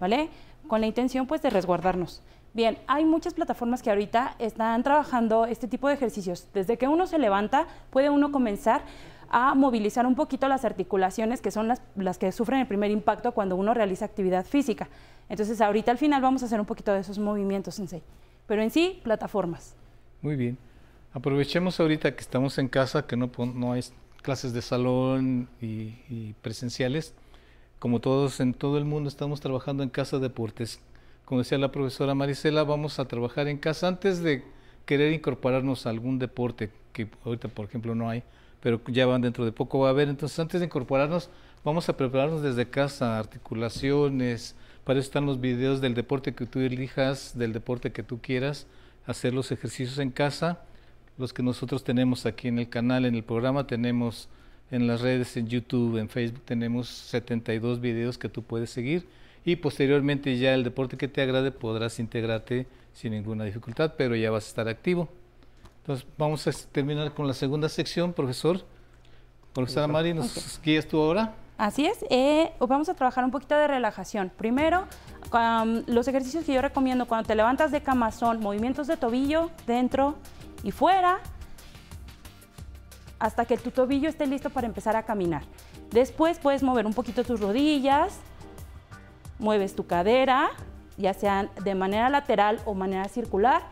¿vale? 0.00 0.30
Con 0.66 0.80
la 0.80 0.88
intención 0.88 1.28
pues 1.28 1.40
de 1.42 1.50
resguardarnos. 1.50 2.22
Bien, 2.54 2.76
hay 2.88 3.04
muchas 3.04 3.34
plataformas 3.34 3.82
que 3.82 3.90
ahorita 3.90 4.34
están 4.40 4.82
trabajando 4.82 5.46
este 5.46 5.68
tipo 5.68 5.86
de 5.86 5.94
ejercicios. 5.94 6.48
Desde 6.52 6.76
que 6.76 6.88
uno 6.88 7.06
se 7.06 7.20
levanta, 7.20 7.68
puede 7.90 8.10
uno 8.10 8.32
comenzar 8.32 8.82
a 9.30 9.54
movilizar 9.54 10.06
un 10.06 10.16
poquito 10.16 10.48
las 10.48 10.64
articulaciones, 10.64 11.40
que 11.40 11.52
son 11.52 11.68
las, 11.68 11.82
las 11.94 12.18
que 12.18 12.32
sufren 12.32 12.60
el 12.60 12.66
primer 12.66 12.90
impacto 12.90 13.30
cuando 13.30 13.54
uno 13.54 13.74
realiza 13.74 14.06
actividad 14.06 14.44
física. 14.44 14.88
Entonces, 15.28 15.60
ahorita 15.60 15.92
al 15.92 15.98
final 15.98 16.20
vamos 16.20 16.42
a 16.42 16.46
hacer 16.46 16.58
un 16.58 16.66
poquito 16.66 16.92
de 16.92 17.00
esos 17.00 17.20
movimientos, 17.20 17.76
Sensei 17.76 18.02
pero 18.48 18.62
en 18.62 18.70
sí, 18.70 19.00
plataformas. 19.04 19.76
Muy 20.22 20.34
bien. 20.34 20.58
Aprovechemos 21.12 21.78
ahorita 21.78 22.16
que 22.16 22.20
estamos 22.20 22.58
en 22.58 22.68
casa, 22.68 23.06
que 23.06 23.16
no, 23.16 23.30
no 23.54 23.72
hay 23.72 23.82
clases 24.22 24.52
de 24.52 24.62
salón 24.62 25.48
y, 25.60 26.32
presenciales. 26.42 27.14
Como 27.78 28.00
todos 28.00 28.40
en 28.40 28.54
todo 28.54 28.78
el 28.78 28.84
mundo 28.84 29.08
estamos 29.08 29.40
trabajando 29.40 29.82
en 29.82 29.90
casa 29.90 30.18
deportes. 30.18 30.80
Como 31.24 31.40
decía 31.40 31.58
la 31.58 31.70
profesora 31.70 32.14
Marisela, 32.14 32.64
vamos 32.64 32.98
a 32.98 33.04
trabajar 33.04 33.46
en 33.48 33.58
casa 33.58 33.86
antes 33.86 34.20
de 34.22 34.42
querer 34.86 35.12
incorporarnos 35.12 35.86
a 35.86 35.90
algún 35.90 36.18
deporte, 36.18 36.70
que 36.92 37.08
ahorita 37.24 37.48
por 37.48 37.66
ejemplo 37.66 37.94
no 37.94 38.08
hay, 38.08 38.22
pero 38.60 38.80
ya 38.88 39.06
van 39.06 39.20
dentro 39.20 39.44
de 39.44 39.52
poco 39.52 39.80
va 39.80 39.88
a 39.88 39.90
haber. 39.90 40.08
Entonces 40.08 40.38
antes 40.38 40.60
de 40.60 40.66
incorporarnos, 40.66 41.28
vamos 41.64 41.88
a 41.88 41.96
prepararnos 41.96 42.42
desde 42.42 42.68
casa, 42.68 43.18
articulaciones, 43.18 44.54
para 44.88 45.00
eso 45.00 45.08
están 45.08 45.26
los 45.26 45.38
videos 45.38 45.82
del 45.82 45.92
deporte 45.92 46.34
que 46.34 46.46
tú 46.46 46.60
elijas, 46.60 47.36
del 47.36 47.52
deporte 47.52 47.92
que 47.92 48.02
tú 48.02 48.20
quieras, 48.22 48.66
hacer 49.06 49.34
los 49.34 49.52
ejercicios 49.52 49.98
en 49.98 50.10
casa. 50.10 50.60
Los 51.18 51.34
que 51.34 51.42
nosotros 51.42 51.84
tenemos 51.84 52.24
aquí 52.24 52.48
en 52.48 52.58
el 52.58 52.70
canal, 52.70 53.04
en 53.04 53.14
el 53.14 53.22
programa, 53.22 53.66
tenemos 53.66 54.28
en 54.70 54.86
las 54.86 55.02
redes, 55.02 55.36
en 55.36 55.46
YouTube, 55.48 55.98
en 55.98 56.08
Facebook, 56.08 56.42
tenemos 56.44 56.88
72 56.88 57.80
videos 57.80 58.16
que 58.16 58.28
tú 58.28 58.42
puedes 58.42 58.70
seguir 58.70 59.06
y 59.44 59.56
posteriormente 59.56 60.38
ya 60.38 60.54
el 60.54 60.64
deporte 60.64 60.96
que 60.96 61.08
te 61.08 61.22
agrade 61.22 61.50
podrás 61.50 61.98
integrarte 61.98 62.66
sin 62.92 63.12
ninguna 63.12 63.44
dificultad, 63.44 63.94
pero 63.96 64.16
ya 64.16 64.30
vas 64.30 64.44
a 64.44 64.48
estar 64.48 64.68
activo. 64.68 65.08
Entonces 65.82 66.06
vamos 66.16 66.46
a 66.46 66.52
terminar 66.72 67.12
con 67.14 67.26
la 67.26 67.34
segunda 67.34 67.68
sección, 67.68 68.12
profesor. 68.12 68.64
Profesora 69.54 69.86
Mari, 69.86 70.14
¿nos 70.14 70.60
guías 70.62 70.86
tú 70.86 71.00
ahora? 71.00 71.34
Así 71.58 71.86
es, 71.86 72.04
eh, 72.08 72.52
vamos 72.60 72.88
a 72.88 72.94
trabajar 72.94 73.24
un 73.24 73.32
poquito 73.32 73.56
de 73.56 73.66
relajación. 73.66 74.30
Primero, 74.34 74.86
los 75.86 76.06
ejercicios 76.06 76.44
que 76.44 76.54
yo 76.54 76.62
recomiendo 76.62 77.06
cuando 77.06 77.26
te 77.26 77.34
levantas 77.34 77.72
de 77.72 77.82
cama 77.82 78.12
son 78.12 78.38
movimientos 78.40 78.86
de 78.86 78.96
tobillo 78.96 79.50
dentro 79.66 80.14
y 80.62 80.70
fuera, 80.70 81.18
hasta 83.18 83.44
que 83.44 83.56
tu 83.56 83.72
tobillo 83.72 84.08
esté 84.08 84.28
listo 84.28 84.50
para 84.50 84.68
empezar 84.68 84.94
a 84.94 85.02
caminar. 85.02 85.42
Después 85.90 86.38
puedes 86.38 86.62
mover 86.62 86.86
un 86.86 86.94
poquito 86.94 87.24
tus 87.24 87.40
rodillas, 87.40 88.20
mueves 89.40 89.74
tu 89.74 89.84
cadera, 89.84 90.50
ya 90.96 91.12
sea 91.12 91.50
de 91.64 91.74
manera 91.74 92.08
lateral 92.08 92.60
o 92.66 92.74
manera 92.74 93.08
circular, 93.08 93.62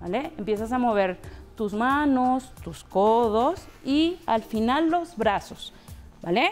¿vale? 0.00 0.32
Empiezas 0.36 0.72
a 0.72 0.78
mover 0.78 1.20
tus 1.54 1.72
manos, 1.72 2.52
tus 2.64 2.82
codos 2.82 3.62
y 3.84 4.18
al 4.26 4.42
final 4.42 4.90
los 4.90 5.16
brazos, 5.16 5.72
¿vale? 6.20 6.50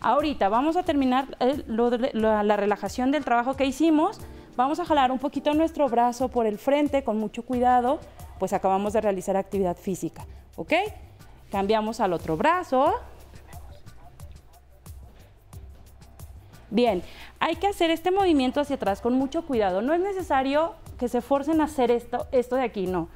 Ahorita 0.00 0.48
vamos 0.48 0.76
a 0.76 0.84
terminar 0.84 1.36
eh, 1.40 1.64
la 1.66 2.56
relajación 2.56 3.10
del 3.10 3.24
trabajo 3.24 3.54
que 3.54 3.64
hicimos. 3.64 4.20
Vamos 4.56 4.80
a 4.80 4.84
jalar 4.84 5.10
un 5.10 5.18
poquito 5.18 5.54
nuestro 5.54 5.88
brazo 5.88 6.28
por 6.28 6.46
el 6.46 6.58
frente 6.58 7.04
con 7.04 7.18
mucho 7.18 7.44
cuidado, 7.44 8.00
pues 8.38 8.52
acabamos 8.52 8.92
de 8.92 9.00
realizar 9.00 9.36
actividad 9.36 9.76
física, 9.76 10.26
¿ok? 10.56 10.72
Cambiamos 11.50 12.00
al 12.00 12.12
otro 12.12 12.36
brazo. 12.36 12.94
Bien, 16.70 17.02
hay 17.38 17.56
que 17.56 17.68
hacer 17.68 17.90
este 17.90 18.10
movimiento 18.10 18.60
hacia 18.60 18.76
atrás 18.76 19.00
con 19.00 19.14
mucho 19.14 19.46
cuidado. 19.46 19.80
No 19.80 19.94
es 19.94 20.00
necesario 20.00 20.74
que 20.98 21.08
se 21.08 21.20
forcen 21.20 21.60
a 21.60 21.64
hacer 21.64 21.90
esto, 21.90 22.26
esto 22.32 22.56
de 22.56 22.62
aquí, 22.62 22.86
no. 22.86 23.08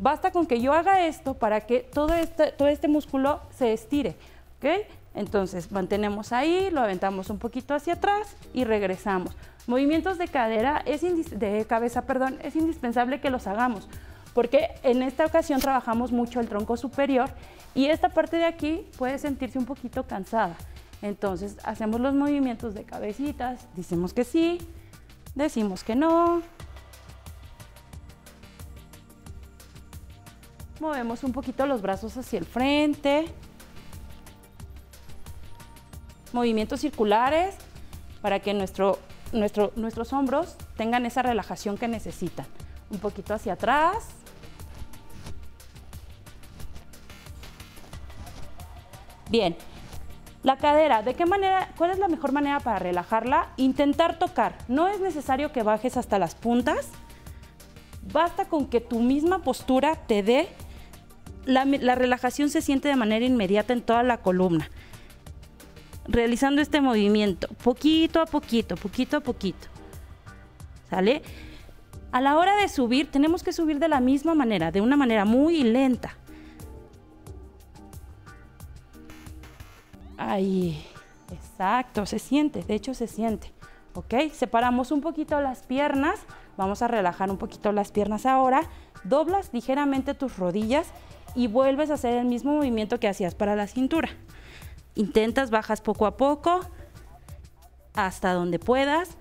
Basta 0.00 0.30
con 0.30 0.46
que 0.46 0.60
yo 0.60 0.72
haga 0.72 1.06
esto 1.06 1.34
para 1.34 1.62
que 1.62 1.80
todo 1.80 2.14
este, 2.14 2.52
todo 2.52 2.68
este 2.68 2.86
músculo 2.86 3.40
se 3.56 3.72
estire, 3.72 4.16
Entonces 5.14 5.72
mantenemos 5.72 6.32
ahí, 6.32 6.70
lo 6.70 6.80
aventamos 6.80 7.30
un 7.30 7.38
poquito 7.38 7.74
hacia 7.74 7.94
atrás 7.94 8.36
y 8.52 8.64
regresamos. 8.64 9.36
Movimientos 9.66 10.18
de 10.18 10.28
cadera, 10.28 10.82
es 10.86 11.02
de 11.02 11.66
cabeza, 11.68 12.02
perdón, 12.02 12.38
es 12.42 12.56
indispensable 12.56 13.20
que 13.20 13.30
los 13.30 13.46
hagamos 13.46 13.88
porque 14.38 14.68
en 14.84 15.02
esta 15.02 15.26
ocasión 15.26 15.58
trabajamos 15.58 16.12
mucho 16.12 16.38
el 16.38 16.48
tronco 16.48 16.76
superior 16.76 17.28
y 17.74 17.86
esta 17.86 18.08
parte 18.08 18.36
de 18.36 18.44
aquí 18.44 18.86
puede 18.96 19.18
sentirse 19.18 19.58
un 19.58 19.64
poquito 19.64 20.04
cansada. 20.04 20.54
Entonces 21.02 21.56
hacemos 21.64 22.00
los 22.00 22.14
movimientos 22.14 22.72
de 22.72 22.84
cabecitas, 22.84 23.66
decimos 23.74 24.14
que 24.14 24.22
sí, 24.22 24.58
decimos 25.34 25.82
que 25.82 25.96
no. 25.96 26.42
Movemos 30.78 31.24
un 31.24 31.32
poquito 31.32 31.66
los 31.66 31.82
brazos 31.82 32.16
hacia 32.16 32.38
el 32.38 32.44
frente. 32.44 33.26
Movimientos 36.32 36.80
circulares 36.80 37.54
para 38.20 38.40
que 38.40 38.54
nuestro, 38.54 38.98
nuestros 39.32 40.12
hombros 40.12 40.56
tengan 40.76 41.06
esa 41.06 41.22
relajación 41.22 41.78
que 41.78 41.88
necesitan. 41.88 42.46
Un 42.90 42.98
poquito 42.98 43.34
hacia 43.34 43.54
atrás. 43.54 44.08
Bien, 49.30 49.56
la 50.42 50.56
cadera, 50.56 51.02
¿de 51.02 51.14
qué 51.14 51.26
manera, 51.26 51.68
cuál 51.76 51.90
es 51.90 51.98
la 51.98 52.08
mejor 52.08 52.32
manera 52.32 52.60
para 52.60 52.78
relajarla? 52.78 53.48
Intentar 53.56 54.18
tocar. 54.18 54.56
No 54.68 54.88
es 54.88 55.00
necesario 55.00 55.52
que 55.52 55.62
bajes 55.62 55.96
hasta 55.96 56.18
las 56.18 56.34
puntas. 56.34 56.88
Basta 58.12 58.46
con 58.46 58.66
que 58.66 58.80
tu 58.80 59.00
misma 59.00 59.40
postura 59.40 59.96
te 59.96 60.22
dé, 60.22 60.48
la, 61.44 61.66
la 61.66 61.94
relajación 61.94 62.48
se 62.48 62.62
siente 62.62 62.88
de 62.88 62.96
manera 62.96 63.24
inmediata 63.24 63.74
en 63.74 63.82
toda 63.82 64.02
la 64.02 64.18
columna. 64.18 64.70
Realizando 66.08 66.62
este 66.62 66.80
movimiento, 66.80 67.48
poquito 67.62 68.20
a 68.20 68.26
poquito, 68.26 68.76
poquito 68.76 69.18
a 69.18 69.20
poquito. 69.20 69.68
¿Sale? 70.90 71.22
A 72.10 72.20
la 72.22 72.36
hora 72.36 72.56
de 72.56 72.68
subir, 72.68 73.10
tenemos 73.10 73.42
que 73.42 73.52
subir 73.52 73.78
de 73.78 73.88
la 73.88 74.00
misma 74.00 74.34
manera, 74.34 74.72
de 74.72 74.80
una 74.80 74.96
manera 74.96 75.26
muy 75.26 75.62
lenta. 75.62 76.16
Ahí, 80.16 80.82
exacto, 81.30 82.06
se 82.06 82.18
siente, 82.18 82.62
de 82.62 82.74
hecho 82.74 82.94
se 82.94 83.06
siente. 83.06 83.52
¿Ok? 83.94 84.14
Separamos 84.32 84.90
un 84.90 85.02
poquito 85.02 85.40
las 85.40 85.62
piernas, 85.62 86.20
vamos 86.56 86.82
a 86.82 86.88
relajar 86.88 87.30
un 87.30 87.36
poquito 87.36 87.72
las 87.72 87.92
piernas 87.92 88.24
ahora, 88.24 88.62
doblas 89.04 89.50
ligeramente 89.52 90.14
tus 90.14 90.38
rodillas 90.38 90.88
y 91.34 91.46
vuelves 91.46 91.90
a 91.90 91.94
hacer 91.94 92.14
el 92.14 92.26
mismo 92.26 92.52
movimiento 92.54 92.98
que 92.98 93.08
hacías 93.08 93.34
para 93.34 93.54
la 93.54 93.66
cintura. 93.66 94.08
Intentas, 94.98 95.50
bajas 95.50 95.80
poco 95.80 96.04
a 96.04 96.18
poco 96.18 96.60
hasta 97.94 98.34
donde 98.34 98.58
puedas 98.58 99.16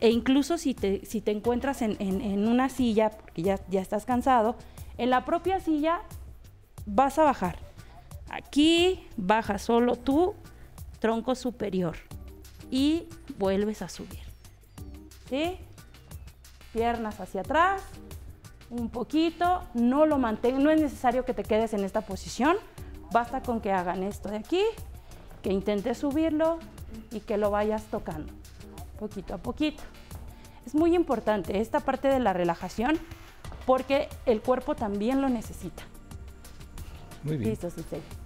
e 0.00 0.10
incluso 0.10 0.58
si 0.58 0.74
te, 0.74 1.06
si 1.06 1.22
te 1.22 1.30
encuentras 1.30 1.80
en, 1.80 1.96
en 1.98 2.46
una 2.46 2.68
silla, 2.68 3.08
porque 3.10 3.42
ya, 3.42 3.58
ya 3.70 3.80
estás 3.80 4.04
cansado, 4.04 4.56
en 4.98 5.08
la 5.08 5.24
propia 5.24 5.58
silla 5.60 6.02
vas 6.84 7.18
a 7.18 7.24
bajar 7.24 7.64
Aquí 8.34 9.06
baja 9.16 9.58
solo 9.58 9.94
tu 9.94 10.34
tronco 10.98 11.36
superior 11.36 11.96
y 12.68 13.08
vuelves 13.38 13.80
a 13.80 13.88
subir. 13.88 14.24
¿Sí? 15.28 15.56
Piernas 16.72 17.20
hacia 17.20 17.42
atrás, 17.42 17.82
un 18.70 18.88
poquito, 18.88 19.62
no 19.74 20.04
lo 20.04 20.18
mantengo, 20.18 20.58
no 20.58 20.70
es 20.70 20.80
necesario 20.80 21.24
que 21.24 21.32
te 21.32 21.44
quedes 21.44 21.74
en 21.74 21.84
esta 21.84 22.00
posición, 22.00 22.56
basta 23.12 23.40
con 23.40 23.60
que 23.60 23.70
hagan 23.70 24.02
esto 24.02 24.28
de 24.30 24.38
aquí, 24.38 24.62
que 25.44 25.52
intentes 25.52 25.98
subirlo 25.98 26.58
y 27.12 27.20
que 27.20 27.36
lo 27.36 27.50
vayas 27.50 27.84
tocando, 27.84 28.32
poquito 28.98 29.34
a 29.34 29.38
poquito. 29.38 29.82
Es 30.66 30.74
muy 30.74 30.96
importante 30.96 31.60
esta 31.60 31.80
parte 31.80 32.08
de 32.08 32.18
la 32.18 32.32
relajación 32.32 32.98
porque 33.66 34.08
el 34.24 34.40
cuerpo 34.40 34.74
también 34.74 35.20
lo 35.20 35.28
necesita. 35.28 35.82
Muy 37.22 37.36
bien. 37.36 37.58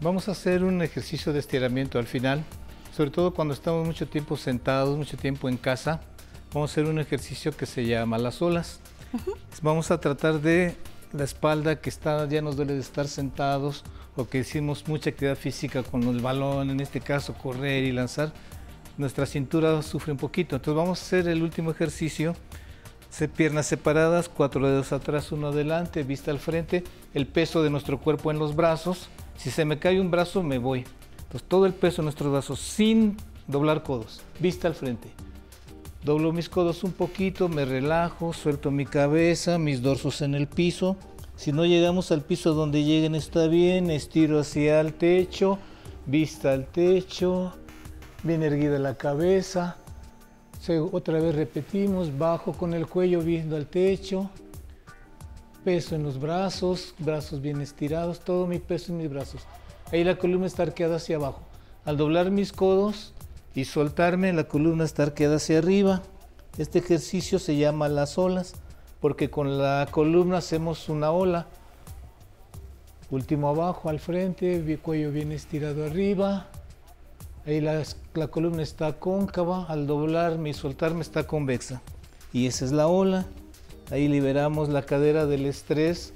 Vamos 0.01 0.29
a 0.29 0.33
hacer 0.33 0.63
un 0.63 0.81
ejercicio 0.81 1.33
de 1.33 1.41
estiramiento 1.41 1.99
al 1.99 2.07
final, 2.07 2.45
sobre 2.97 3.11
todo 3.11 3.35
cuando 3.35 3.53
estamos 3.53 3.85
mucho 3.85 4.07
tiempo 4.09 4.37
sentados, 4.37 4.97
mucho 4.97 5.17
tiempo 5.17 5.49
en 5.49 5.57
casa. 5.57 6.01
Vamos 6.55 6.71
a 6.71 6.73
hacer 6.73 6.85
un 6.85 7.01
ejercicio 7.01 7.51
que 7.51 7.67
se 7.67 7.85
llama 7.85 8.17
las 8.19 8.41
olas. 8.41 8.79
Vamos 9.61 9.91
a 9.91 10.01
tratar 10.01 10.41
de 10.41 10.77
la 11.13 11.25
espalda 11.25 11.81
que 11.81 11.91
está, 11.91 12.29
ya 12.29 12.43
nos 12.43 12.57
duele 12.57 12.75
de 12.75 12.81
estar 12.81 13.09
sentados 13.09 13.85
o 14.17 14.29
que 14.29 14.39
hicimos 14.39 14.87
mucha 14.89 15.11
actividad 15.11 15.37
física 15.37 15.83
con 15.83 16.03
el 16.05 16.21
balón, 16.21 16.71
en 16.71 16.81
este 16.81 17.01
caso 17.01 17.35
correr 17.35 17.85
y 17.85 17.93
lanzar, 17.93 18.33
nuestra 18.97 19.27
cintura 19.27 19.81
sufre 19.83 20.13
un 20.13 20.19
poquito. 20.19 20.57
Entonces 20.57 20.77
vamos 20.77 21.01
a 21.01 21.03
hacer 21.03 21.29
el 21.29 21.43
último 21.43 21.71
ejercicio 21.71 22.35
piernas 23.27 23.67
separadas, 23.67 24.29
cuatro 24.29 24.69
dedos 24.69 24.93
atrás, 24.93 25.33
uno 25.33 25.49
adelante, 25.49 26.05
vista 26.05 26.31
al 26.31 26.39
frente, 26.39 26.85
el 27.15 27.27
peso 27.27 27.63
de 27.63 27.71
nuestro 27.71 27.99
cuerpo 27.99 28.31
en 28.31 28.39
los 28.39 28.55
brazos. 28.55 29.09
Si 29.37 29.51
se 29.51 29.65
me 29.65 29.79
cae 29.79 30.01
un 30.01 30.11
brazo, 30.11 30.43
me 30.43 30.59
voy. 30.59 30.85
Entonces 31.25 31.49
todo 31.49 31.67
el 31.67 31.73
peso 31.73 32.03
en 32.03 32.05
nuestros 32.05 32.31
brazos 32.31 32.61
sin 32.61 33.17
doblar 33.47 33.83
codos, 33.83 34.21
vista 34.39 34.69
al 34.69 34.75
frente. 34.75 35.09
Doblo 36.05 36.33
mis 36.33 36.49
codos 36.49 36.85
un 36.85 36.93
poquito, 36.93 37.49
me 37.49 37.65
relajo, 37.65 38.33
suelto 38.33 38.71
mi 38.71 38.87
cabeza, 38.87 39.59
mis 39.59 39.83
dorsos 39.83 40.23
en 40.23 40.37
el 40.37 40.47
piso. 40.47 40.97
Si 41.35 41.53
no 41.53 41.67
llegamos 41.67 42.13
al 42.13 42.23
piso 42.23 42.55
donde 42.55 42.85
lleguen 42.85 43.17
está 43.17 43.49
bien, 43.49 43.91
estiro 43.91 44.39
hacia 44.39 44.81
el 44.81 44.95
techo, 44.95 45.59
vista 46.07 46.53
al 46.53 46.67
techo, 46.67 47.53
bien 48.23 48.45
erguida 48.45 48.79
la 48.79 48.97
cabeza, 48.97 49.77
otra 50.93 51.21
vez 51.21 51.35
repetimos, 51.35 52.17
bajo 52.17 52.53
con 52.53 52.75
el 52.75 52.87
cuello 52.87 53.21
viendo 53.21 53.57
al 53.57 53.67
techo, 53.67 54.31
peso 55.65 55.97
en 55.97 56.05
los 56.05 56.21
brazos, 56.21 56.95
brazos 56.99 57.41
bien 57.41 57.61
estirados, 57.61 58.21
todo 58.21 58.47
mi 58.47 58.61
peso 58.61 58.93
en 58.93 58.99
mis 58.99 59.11
brazos. 59.11 59.43
Ahí 59.91 60.05
la 60.05 60.17
columna 60.17 60.47
está 60.47 60.63
arqueada 60.63 60.97
hacia 60.97 61.17
abajo. 61.17 61.43
Al 61.85 61.97
doblar 61.97 62.31
mis 62.31 62.53
codos 62.53 63.15
y 63.55 63.65
soltarme, 63.65 64.33
la 64.33 64.45
columna 64.45 64.85
está 64.85 65.05
arqueada 65.05 65.37
hacia 65.37 65.59
arriba. 65.59 66.03
Este 66.59 66.79
ejercicio 66.79 67.39
se 67.39 67.57
llama 67.57 67.89
las 67.89 68.19
olas, 68.19 68.55
porque 69.01 69.31
con 69.31 69.59
la 69.59 69.87
columna 69.91 70.39
hacemos 70.39 70.89
una 70.89 71.11
ola. 71.11 71.47
Último 73.11 73.49
abajo, 73.49 73.89
al 73.89 74.01
frente, 74.01 74.59
mi 74.61 74.77
cuello 74.77 75.11
bien 75.11 75.33
estirado 75.33 75.85
arriba, 75.85 76.49
Ahí 77.49 77.63
la, 77.63 77.83
columna 78.29 78.63
está 78.63 78.93
cóncava, 78.93 79.65
al 79.71 79.87
doblarme 79.87 80.51
y 80.51 80.53
soltarme 80.53 81.01
está 81.01 81.27
convexa. 81.27 81.81
Y 82.31 82.47
esa 82.47 82.67
es 82.67 82.73
la 82.73 82.89
ola. 82.89 83.25
Ahí 83.91 84.07
liberamos 84.07 84.69
la 84.69 84.83
cadera 84.83 85.25
del 85.25 85.47
estrés 85.47 86.13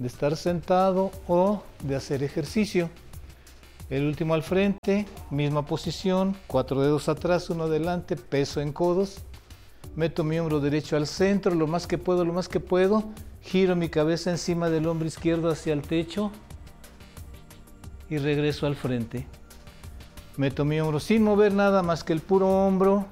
de 0.00 0.08
estar 0.08 0.36
sentado 0.36 1.12
o 1.28 1.62
de 1.84 1.94
hacer 1.94 2.24
ejercicio. 2.24 2.90
El 3.94 4.06
último 4.06 4.34
al 4.34 4.42
frente, 4.42 5.06
misma 5.30 5.66
posición, 5.66 6.34
cuatro 6.48 6.82
dedos 6.82 7.08
atrás, 7.08 7.48
uno 7.48 7.64
adelante, 7.64 8.16
peso 8.16 8.60
en 8.60 8.72
codos. 8.72 9.18
Meto 9.94 10.24
mi 10.24 10.36
hombro 10.36 10.58
derecho 10.58 10.96
al 10.96 11.06
centro, 11.06 11.54
lo 11.54 11.68
más 11.68 11.86
que 11.86 11.96
puedo, 11.96 12.24
lo 12.24 12.32
más 12.32 12.48
que 12.48 12.58
puedo. 12.58 13.04
Giro 13.40 13.76
mi 13.76 13.88
cabeza 13.88 14.32
encima 14.32 14.68
del 14.68 14.88
hombro 14.88 15.06
izquierdo 15.06 15.48
hacia 15.48 15.72
el 15.72 15.82
techo 15.82 16.32
y 18.10 18.18
regreso 18.18 18.66
al 18.66 18.74
frente. 18.74 19.28
Meto 20.36 20.64
mi 20.64 20.80
hombro 20.80 20.98
sin 20.98 21.22
mover 21.22 21.54
nada 21.54 21.84
más 21.84 22.02
que 22.02 22.14
el 22.14 22.20
puro 22.20 22.48
hombro. 22.48 23.06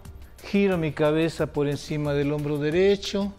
Giro 0.51 0.79
mi 0.79 0.91
cabeza 0.91 1.47
por 1.47 1.69
encima 1.69 2.13
del 2.13 2.33
hombro 2.33 2.59
derecho 2.59 3.33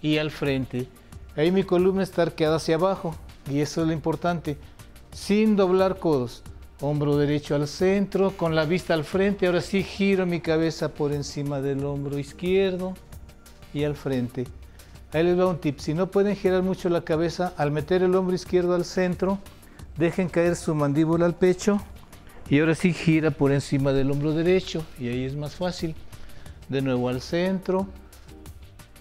y 0.00 0.16
al 0.16 0.30
frente. 0.30 0.88
Ahí 1.36 1.52
mi 1.52 1.64
columna 1.64 2.02
está 2.02 2.22
arqueada 2.22 2.56
hacia 2.56 2.76
abajo 2.76 3.14
y 3.50 3.60
eso 3.60 3.82
es 3.82 3.88
lo 3.88 3.92
importante. 3.92 4.56
Sin 5.16 5.56
doblar 5.56 5.98
codos. 5.98 6.42
Hombro 6.82 7.16
derecho 7.16 7.54
al 7.54 7.66
centro, 7.66 8.36
con 8.36 8.54
la 8.54 8.66
vista 8.66 8.92
al 8.92 9.02
frente. 9.02 9.46
Ahora 9.46 9.62
sí 9.62 9.82
giro 9.82 10.26
mi 10.26 10.40
cabeza 10.40 10.92
por 10.92 11.14
encima 11.14 11.62
del 11.62 11.86
hombro 11.86 12.18
izquierdo 12.18 12.92
y 13.72 13.84
al 13.84 13.96
frente. 13.96 14.46
Ahí 15.14 15.24
les 15.24 15.38
va 15.40 15.46
un 15.46 15.58
tip. 15.58 15.78
Si 15.78 15.94
no 15.94 16.10
pueden 16.10 16.36
girar 16.36 16.62
mucho 16.62 16.90
la 16.90 17.00
cabeza, 17.00 17.54
al 17.56 17.70
meter 17.70 18.02
el 18.02 18.14
hombro 18.14 18.34
izquierdo 18.34 18.74
al 18.74 18.84
centro, 18.84 19.38
dejen 19.96 20.28
caer 20.28 20.54
su 20.54 20.74
mandíbula 20.74 21.24
al 21.24 21.34
pecho 21.34 21.80
y 22.50 22.60
ahora 22.60 22.74
sí 22.74 22.92
gira 22.92 23.30
por 23.30 23.52
encima 23.52 23.94
del 23.94 24.10
hombro 24.10 24.32
derecho 24.32 24.84
y 25.00 25.08
ahí 25.08 25.24
es 25.24 25.34
más 25.34 25.56
fácil. 25.56 25.94
De 26.68 26.82
nuevo 26.82 27.08
al 27.08 27.22
centro, 27.22 27.86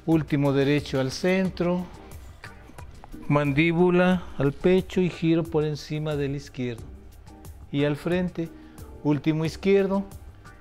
último 0.06 0.54
derecho 0.54 1.02
al 1.02 1.12
centro, 1.12 1.86
mandíbula 3.28 4.24
al 4.38 4.52
pecho 4.52 5.02
y 5.02 5.10
giro 5.10 5.44
por 5.44 5.64
encima 5.64 6.16
del 6.16 6.36
izquierdo. 6.36 6.84
Y 7.72 7.84
al 7.86 7.96
frente, 7.96 8.50
último 9.04 9.46
izquierdo, 9.46 10.06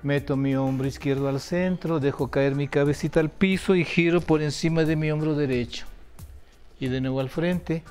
meto 0.03 0.37
mi 0.37 0.55
hombro 0.57 0.87
izquierdo 0.87 1.29
al 1.29 1.41
centro, 1.41 2.01
dejo 2.01 2.29
caer 2.29 2.55
mi 2.55 2.69
cabecita 2.69 3.21
al 3.21 3.31
piso 3.31 3.75
y 3.75 3.85
giro 3.85 4.21
por 4.21 4.43
encima 4.43 4.85
de 4.85 4.97
mi 4.97 5.11
hombro 5.11 5.35
derecho. 5.35 5.87
Y 6.81 6.89
de 6.89 7.01
nuevo 7.01 7.21
al 7.21 7.31
frente, 7.31 7.83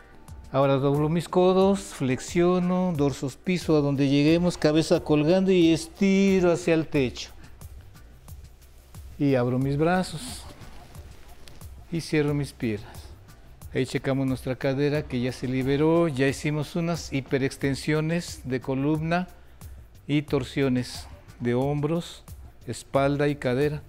Ahora 0.53 0.75
doblo 0.75 1.09
mis 1.09 1.27
codos, 1.27 1.79
flexiono, 1.79 2.93
dorsos 2.95 3.37
piso 3.37 3.75
a 3.75 3.81
donde 3.81 4.07
lleguemos, 4.07 4.55
cabeza 4.55 4.99
colgando 4.99 5.51
y 5.51 5.73
estiro 5.73 6.51
hacia 6.51 6.75
el 6.75 6.85
techo. 6.85 7.31
Y 9.17 9.33
abro 9.33 9.57
mis 9.57 9.77
brazos 9.77 10.43
y 11.91 12.01
cierro 12.01 12.35
mis 12.35 12.53
piernas. 12.53 13.02
Ahí 13.73 13.87
checamos 13.87 14.27
nuestra 14.27 14.55
cadera 14.55 15.01
que 15.01 15.19
ya 15.19 15.31
se 15.31 15.47
liberó, 15.47 16.07
ya 16.07 16.27
hicimos 16.27 16.75
unas 16.75 17.11
hiperextensiones 17.11 18.41
de 18.43 18.61
columna 18.61 19.27
y 20.05 20.21
torsiones 20.21 21.07
de 21.39 21.55
hombros, 21.55 22.23
espalda 22.67 23.27
y 23.27 23.35
cadera. 23.35 23.81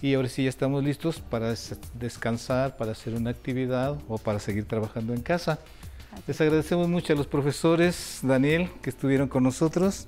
Y 0.00 0.14
ahora 0.14 0.28
sí 0.28 0.44
ya 0.44 0.48
estamos 0.48 0.82
listos 0.82 1.20
para 1.20 1.54
descansar, 1.94 2.78
para 2.78 2.92
hacer 2.92 3.14
una 3.14 3.28
actividad 3.28 3.98
o 4.08 4.16
para 4.16 4.38
seguir 4.38 4.64
trabajando 4.64 5.12
en 5.12 5.20
casa. 5.20 5.58
Les 6.26 6.40
agradecemos 6.40 6.88
mucho 6.88 7.12
a 7.12 7.16
los 7.16 7.26
profesores, 7.26 8.20
Daniel, 8.22 8.70
que 8.80 8.88
estuvieron 8.88 9.28
con 9.28 9.42
nosotros. 9.42 10.06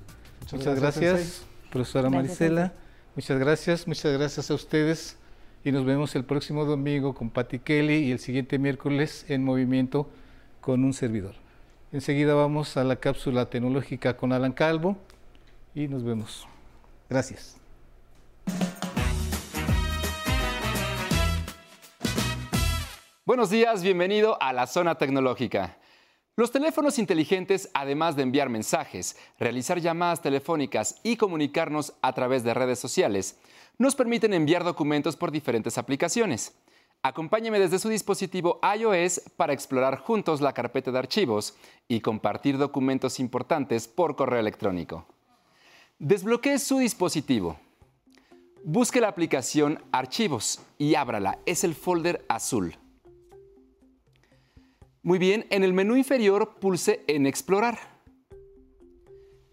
Muchas, 0.51 0.81
gracias, 0.81 1.43
profesora 1.71 2.09
Marisela. 2.09 2.73
Muchas 3.15 3.39
gracias, 3.39 3.87
muchas 3.87 4.13
gracias 4.15 4.51
a 4.51 4.55
ustedes. 4.55 5.20
Y 5.63 5.73
nos 5.73 5.85
vemos 5.85 6.17
el 6.17 6.25
próximo 6.25 6.65
domingo 6.65 7.15
con 7.15 7.29
Patti 7.29 7.59
Kelly 7.59 7.97
y 8.05 8.13
el 8.13 8.19
siguiente 8.19 8.59
miércoles 8.59 9.27
en 9.29 9.45
movimiento 9.45 10.09
con 10.63 10.85
un 10.85 10.95
servidor. 10.95 11.35
Enseguida 11.93 12.33
vamos 12.33 12.79
a 12.79 12.85
la 12.85 12.97
cápsula 12.97 13.45
tecnológica 13.51 14.17
con 14.17 14.33
Alan 14.33 14.53
Calvo 14.53 14.97
y 15.75 15.87
nos 15.87 16.03
vemos. 16.03 16.47
Gracias. 17.11 17.59
Buenos 23.27 23.51
días, 23.51 23.83
bienvenido 23.83 24.43
a 24.43 24.55
la 24.55 24.67
zona 24.67 24.97
tecnológica. 24.97 25.77
Los 26.37 26.51
teléfonos 26.53 26.99
inteligentes, 26.99 27.69
además 27.75 28.17
de 28.17 28.23
enviar 28.23 28.49
mensajes, 28.49 29.15
realizar 29.39 29.79
llamadas 29.79 30.23
telefónicas 30.23 31.01
y 31.03 31.17
comunicarnos 31.17 31.93
a 32.01 32.15
través 32.15 32.45
de 32.45 32.55
redes 32.55 32.79
sociales, 32.79 33.39
nos 33.81 33.95
permiten 33.95 34.35
enviar 34.35 34.63
documentos 34.63 35.17
por 35.17 35.31
diferentes 35.31 35.79
aplicaciones. 35.79 36.53
Acompáñeme 37.03 37.59
desde 37.59 37.79
su 37.79 37.89
dispositivo 37.89 38.61
iOS 38.79 39.23
para 39.39 39.55
explorar 39.55 39.97
juntos 39.97 40.43
la 40.43 40.53
carpeta 40.53 40.93
de 40.93 40.99
archivos 40.99 41.57
y 41.89 42.03
compartir 42.03 42.59
documentos 42.59 43.19
importantes 43.19 43.89
por 43.89 44.17
correo 44.17 44.39
electrónico. 44.39 45.07
Desbloquee 45.99 46.59
su 46.59 46.77
dispositivo. 46.77 47.59
Busque 48.65 49.01
la 49.01 49.09
aplicación 49.09 49.83
Archivos 49.93 50.61
y 50.77 50.95
ábrala. 50.95 51.39
Es 51.47 51.65
el 51.65 51.75
folder 51.75 52.23
azul. 52.29 52.77
Muy 55.03 55.19
bien, 55.19 55.47
en 55.49 55.65
el 55.65 55.73
menú 55.73 55.97
inferior 55.97 56.57
pulse 56.61 57.03
en 57.07 57.25
Explorar. 57.25 57.79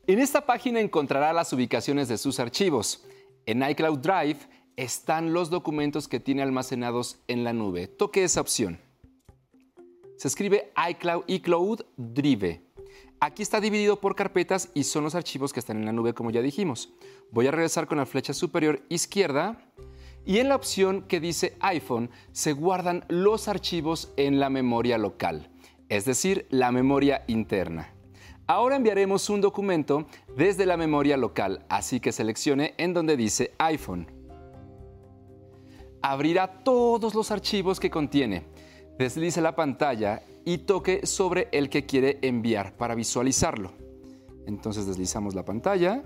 En 0.05 0.19
esta 0.19 0.45
página 0.45 0.81
encontrará 0.81 1.31
las 1.31 1.53
ubicaciones 1.53 2.09
de 2.09 2.17
sus 2.17 2.41
archivos. 2.41 3.05
En 3.47 3.63
iCloud 3.63 3.99
Drive 3.99 4.39
están 4.75 5.31
los 5.31 5.49
documentos 5.49 6.09
que 6.09 6.19
tiene 6.19 6.41
almacenados 6.41 7.21
en 7.29 7.45
la 7.45 7.53
nube. 7.53 7.87
Toque 7.87 8.25
esa 8.25 8.41
opción. 8.41 8.77
Se 10.17 10.27
escribe 10.27 10.73
iCloud, 10.89 11.23
iCloud 11.27 11.85
Drive. 11.95 12.61
Aquí 13.21 13.43
está 13.43 13.61
dividido 13.61 14.01
por 14.01 14.15
carpetas 14.15 14.69
y 14.73 14.83
son 14.83 15.05
los 15.05 15.15
archivos 15.15 15.53
que 15.53 15.61
están 15.61 15.77
en 15.77 15.85
la 15.85 15.93
nube, 15.93 16.13
como 16.13 16.29
ya 16.29 16.41
dijimos. 16.41 16.93
Voy 17.31 17.47
a 17.47 17.51
regresar 17.51 17.87
con 17.87 17.97
la 17.97 18.05
flecha 18.05 18.33
superior 18.33 18.83
izquierda 18.89 19.57
y 20.25 20.39
en 20.39 20.49
la 20.49 20.57
opción 20.57 21.03
que 21.03 21.21
dice 21.21 21.55
iPhone 21.61 22.09
se 22.33 22.51
guardan 22.51 23.05
los 23.07 23.47
archivos 23.47 24.11
en 24.17 24.41
la 24.41 24.49
memoria 24.49 24.97
local, 24.97 25.49
es 25.87 26.03
decir, 26.03 26.47
la 26.49 26.73
memoria 26.73 27.23
interna. 27.27 27.96
Ahora 28.49 28.77
enviaremos 28.77 29.29
un 29.29 29.41
documento 29.41 30.07
desde 30.37 30.65
la 30.65 30.77
memoria 30.77 31.17
local, 31.17 31.65
así 31.67 31.99
que 31.99 32.13
seleccione 32.13 32.75
en 32.77 32.93
donde 32.93 33.17
dice 33.17 33.51
iPhone. 33.57 34.07
Abrirá 36.01 36.63
todos 36.63 37.13
los 37.13 37.29
archivos 37.29 37.77
que 37.77 37.89
contiene. 37.89 38.45
Deslice 38.97 39.41
la 39.41 39.53
pantalla 39.53 40.23
y 40.45 40.59
toque 40.59 41.05
sobre 41.05 41.49
el 41.51 41.69
que 41.69 41.85
quiere 41.85 42.19
enviar 42.21 42.77
para 42.77 42.95
visualizarlo. 42.95 43.73
Entonces 44.45 44.87
deslizamos 44.87 45.35
la 45.35 45.43
pantalla 45.43 46.03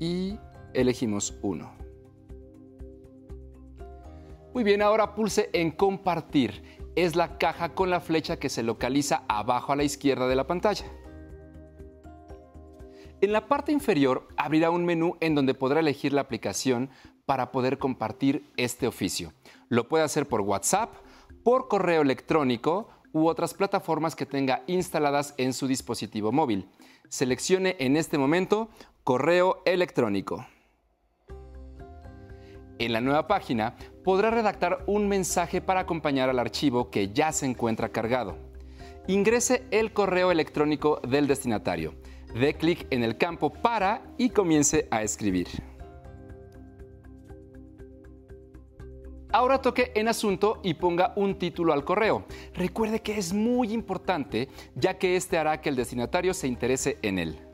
y 0.00 0.38
elegimos 0.72 1.38
uno. 1.42 1.70
Muy 4.54 4.64
bien, 4.64 4.80
ahora 4.80 5.14
pulse 5.14 5.50
en 5.52 5.72
compartir. 5.72 6.77
Es 6.98 7.14
la 7.14 7.38
caja 7.38 7.76
con 7.76 7.90
la 7.90 8.00
flecha 8.00 8.40
que 8.40 8.48
se 8.48 8.64
localiza 8.64 9.22
abajo 9.28 9.72
a 9.72 9.76
la 9.76 9.84
izquierda 9.84 10.26
de 10.26 10.34
la 10.34 10.48
pantalla. 10.48 10.84
En 13.20 13.30
la 13.30 13.46
parte 13.46 13.70
inferior 13.70 14.26
abrirá 14.36 14.70
un 14.70 14.84
menú 14.84 15.16
en 15.20 15.36
donde 15.36 15.54
podrá 15.54 15.78
elegir 15.78 16.12
la 16.12 16.22
aplicación 16.22 16.90
para 17.24 17.52
poder 17.52 17.78
compartir 17.78 18.50
este 18.56 18.88
oficio. 18.88 19.32
Lo 19.68 19.86
puede 19.86 20.02
hacer 20.02 20.26
por 20.26 20.40
WhatsApp, 20.40 20.92
por 21.44 21.68
correo 21.68 22.02
electrónico 22.02 22.88
u 23.12 23.28
otras 23.28 23.54
plataformas 23.54 24.16
que 24.16 24.26
tenga 24.26 24.64
instaladas 24.66 25.34
en 25.36 25.52
su 25.52 25.68
dispositivo 25.68 26.32
móvil. 26.32 26.68
Seleccione 27.08 27.76
en 27.78 27.96
este 27.96 28.18
momento 28.18 28.70
correo 29.04 29.62
electrónico. 29.66 30.48
En 32.80 32.92
la 32.92 33.00
nueva 33.00 33.28
página 33.28 33.76
podrá 34.08 34.30
redactar 34.30 34.84
un 34.86 35.06
mensaje 35.06 35.60
para 35.60 35.80
acompañar 35.80 36.30
al 36.30 36.38
archivo 36.38 36.88
que 36.88 37.12
ya 37.12 37.30
se 37.30 37.44
encuentra 37.44 37.90
cargado. 37.90 38.38
Ingrese 39.06 39.64
el 39.70 39.92
correo 39.92 40.30
electrónico 40.30 40.98
del 41.06 41.26
destinatario. 41.26 41.92
Dé 42.32 42.54
clic 42.54 42.86
en 42.88 43.04
el 43.04 43.18
campo 43.18 43.52
para 43.52 44.00
y 44.16 44.30
comience 44.30 44.88
a 44.90 45.02
escribir. 45.02 45.48
Ahora 49.30 49.60
toque 49.60 49.92
en 49.94 50.08
asunto 50.08 50.60
y 50.62 50.72
ponga 50.72 51.12
un 51.16 51.38
título 51.38 51.74
al 51.74 51.84
correo. 51.84 52.24
Recuerde 52.54 53.02
que 53.02 53.18
es 53.18 53.34
muy 53.34 53.74
importante 53.74 54.48
ya 54.74 54.96
que 54.96 55.16
este 55.16 55.36
hará 55.36 55.60
que 55.60 55.68
el 55.68 55.76
destinatario 55.76 56.32
se 56.32 56.48
interese 56.48 56.96
en 57.02 57.18
él 57.18 57.47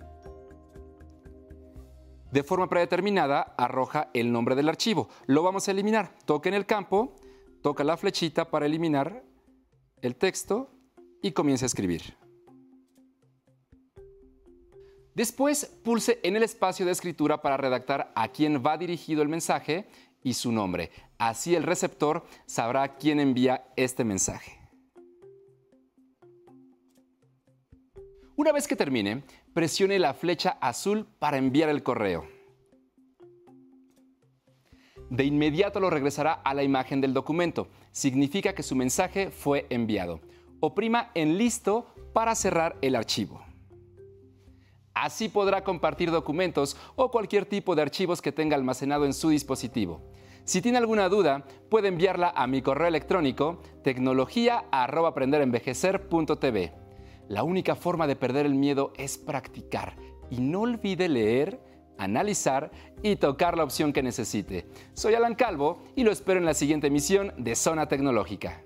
de 2.34 2.42
forma 2.42 2.68
predeterminada 2.68 3.54
arroja 3.56 4.10
el 4.12 4.32
nombre 4.32 4.56
del 4.56 4.68
archivo. 4.68 5.08
Lo 5.26 5.44
vamos 5.44 5.68
a 5.68 5.70
eliminar. 5.70 6.16
Toque 6.24 6.48
en 6.48 6.56
el 6.56 6.66
campo, 6.66 7.14
toca 7.62 7.84
la 7.84 7.96
flechita 7.96 8.50
para 8.50 8.66
eliminar 8.66 9.22
el 10.02 10.16
texto 10.16 10.68
y 11.22 11.30
comience 11.30 11.64
a 11.64 11.66
escribir. 11.66 12.16
Después 15.14 15.64
pulse 15.84 16.18
en 16.24 16.34
el 16.34 16.42
espacio 16.42 16.84
de 16.84 16.90
escritura 16.90 17.40
para 17.40 17.56
redactar 17.56 18.10
a 18.16 18.26
quién 18.26 18.60
va 18.66 18.78
dirigido 18.78 19.22
el 19.22 19.28
mensaje 19.28 19.86
y 20.24 20.34
su 20.34 20.50
nombre. 20.50 20.90
Así 21.18 21.54
el 21.54 21.62
receptor 21.62 22.26
sabrá 22.46 22.96
quién 22.96 23.20
envía 23.20 23.68
este 23.76 24.02
mensaje. 24.02 24.63
Una 28.36 28.50
vez 28.50 28.66
que 28.66 28.74
termine, 28.74 29.22
presione 29.52 30.00
la 30.00 30.12
flecha 30.12 30.58
azul 30.60 31.06
para 31.20 31.36
enviar 31.36 31.68
el 31.68 31.84
correo. 31.84 32.26
De 35.08 35.24
inmediato 35.24 35.78
lo 35.78 35.88
regresará 35.88 36.32
a 36.32 36.52
la 36.52 36.64
imagen 36.64 37.00
del 37.00 37.14
documento. 37.14 37.68
Significa 37.92 38.52
que 38.52 38.64
su 38.64 38.74
mensaje 38.74 39.30
fue 39.30 39.68
enviado. 39.70 40.18
Oprima 40.58 41.12
en 41.14 41.38
listo 41.38 41.86
para 42.12 42.34
cerrar 42.34 42.76
el 42.82 42.96
archivo. 42.96 43.40
Así 44.94 45.28
podrá 45.28 45.62
compartir 45.62 46.10
documentos 46.10 46.76
o 46.96 47.12
cualquier 47.12 47.46
tipo 47.46 47.76
de 47.76 47.82
archivos 47.82 48.20
que 48.20 48.32
tenga 48.32 48.56
almacenado 48.56 49.06
en 49.06 49.14
su 49.14 49.28
dispositivo. 49.28 50.10
Si 50.44 50.60
tiene 50.60 50.78
alguna 50.78 51.08
duda, 51.08 51.44
puede 51.70 51.86
enviarla 51.86 52.32
a 52.34 52.48
mi 52.48 52.62
correo 52.62 52.88
electrónico 52.88 53.62
tecnología@aprenderenvejecer.tv. 53.84 56.83
La 57.28 57.42
única 57.42 57.74
forma 57.74 58.06
de 58.06 58.16
perder 58.16 58.46
el 58.46 58.54
miedo 58.54 58.92
es 58.96 59.16
practicar 59.18 59.96
y 60.30 60.40
no 60.40 60.62
olvide 60.62 61.08
leer, 61.08 61.60
analizar 61.98 62.70
y 63.02 63.16
tocar 63.16 63.56
la 63.56 63.64
opción 63.64 63.92
que 63.92 64.02
necesite. 64.02 64.66
Soy 64.94 65.14
Alan 65.14 65.34
Calvo 65.34 65.82
y 65.94 66.04
lo 66.04 66.10
espero 66.10 66.40
en 66.40 66.46
la 66.46 66.54
siguiente 66.54 66.88
emisión 66.88 67.32
de 67.38 67.54
Zona 67.54 67.86
Tecnológica. 67.86 68.63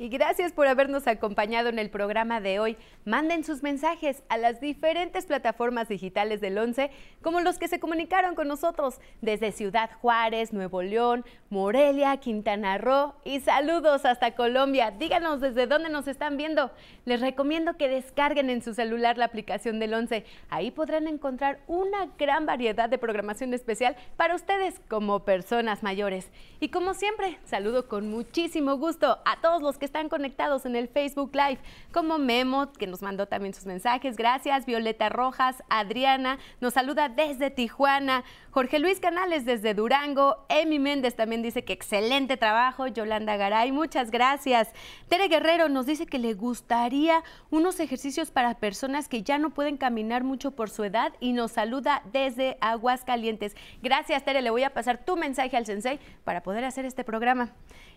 Y 0.00 0.08
gracias 0.08 0.54
por 0.54 0.66
habernos 0.66 1.06
acompañado 1.06 1.68
en 1.68 1.78
el 1.78 1.90
programa 1.90 2.40
de 2.40 2.58
hoy. 2.58 2.78
Manden 3.04 3.44
sus 3.44 3.62
mensajes 3.62 4.22
a 4.30 4.38
las 4.38 4.58
diferentes 4.58 5.26
plataformas 5.26 5.90
digitales 5.90 6.40
del 6.40 6.56
11, 6.56 6.90
como 7.20 7.42
los 7.42 7.58
que 7.58 7.68
se 7.68 7.80
comunicaron 7.80 8.34
con 8.34 8.48
nosotros 8.48 8.98
desde 9.20 9.52
Ciudad 9.52 9.90
Juárez, 10.00 10.54
Nuevo 10.54 10.80
León, 10.80 11.26
Morelia, 11.50 12.16
Quintana 12.16 12.78
Roo 12.78 13.12
y 13.24 13.40
saludos 13.40 14.06
hasta 14.06 14.34
Colombia. 14.34 14.90
Díganos 14.90 15.42
desde 15.42 15.66
dónde 15.66 15.90
nos 15.90 16.08
están 16.08 16.38
viendo. 16.38 16.70
Les 17.04 17.20
recomiendo 17.20 17.76
que 17.76 17.90
descarguen 17.90 18.48
en 18.48 18.62
su 18.62 18.72
celular 18.72 19.18
la 19.18 19.26
aplicación 19.26 19.80
del 19.80 19.92
11. 19.92 20.24
Ahí 20.48 20.70
podrán 20.70 21.08
encontrar 21.08 21.60
una 21.66 22.06
gran 22.18 22.46
variedad 22.46 22.88
de 22.88 22.96
programación 22.96 23.52
especial 23.52 23.96
para 24.16 24.34
ustedes 24.34 24.80
como 24.88 25.26
personas 25.26 25.82
mayores. 25.82 26.30
Y 26.58 26.70
como 26.70 26.94
siempre, 26.94 27.38
saludo 27.44 27.86
con 27.86 28.08
muchísimo 28.08 28.78
gusto 28.78 29.18
a 29.26 29.42
todos 29.42 29.60
los 29.60 29.76
que 29.76 29.89
están 29.90 30.08
conectados 30.08 30.66
en 30.66 30.76
el 30.76 30.86
Facebook 30.86 31.32
Live, 31.34 31.58
como 31.92 32.16
Memo, 32.16 32.70
que 32.70 32.86
nos 32.86 33.02
mandó 33.02 33.26
también 33.26 33.52
sus 33.52 33.66
mensajes. 33.66 34.16
Gracias. 34.16 34.64
Violeta 34.64 35.08
Rojas, 35.08 35.64
Adriana, 35.68 36.38
nos 36.60 36.74
saluda 36.74 37.08
desde 37.08 37.50
Tijuana. 37.50 38.22
Jorge 38.52 38.78
Luis 38.78 39.00
Canales 39.00 39.44
desde 39.44 39.74
Durango. 39.74 40.46
Emi 40.48 40.78
Méndez 40.78 41.16
también 41.16 41.42
dice 41.42 41.64
que 41.64 41.72
excelente 41.72 42.36
trabajo. 42.36 42.86
Yolanda 42.86 43.36
Garay, 43.36 43.72
muchas 43.72 44.12
gracias. 44.12 44.68
Tere 45.08 45.26
Guerrero 45.26 45.68
nos 45.68 45.86
dice 45.86 46.06
que 46.06 46.20
le 46.20 46.34
gustaría 46.34 47.24
unos 47.50 47.80
ejercicios 47.80 48.30
para 48.30 48.54
personas 48.54 49.08
que 49.08 49.24
ya 49.24 49.38
no 49.38 49.50
pueden 49.50 49.76
caminar 49.76 50.22
mucho 50.22 50.52
por 50.52 50.70
su 50.70 50.84
edad 50.84 51.12
y 51.18 51.32
nos 51.32 51.50
saluda 51.50 52.04
desde 52.12 52.58
Aguascalientes. 52.60 53.56
Gracias, 53.82 54.24
Tere. 54.24 54.40
Le 54.40 54.50
voy 54.50 54.62
a 54.62 54.72
pasar 54.72 55.04
tu 55.04 55.16
mensaje 55.16 55.56
al 55.56 55.66
sensei 55.66 55.98
para 56.22 56.44
poder 56.44 56.64
hacer 56.64 56.84
este 56.84 57.02
programa. 57.02 57.50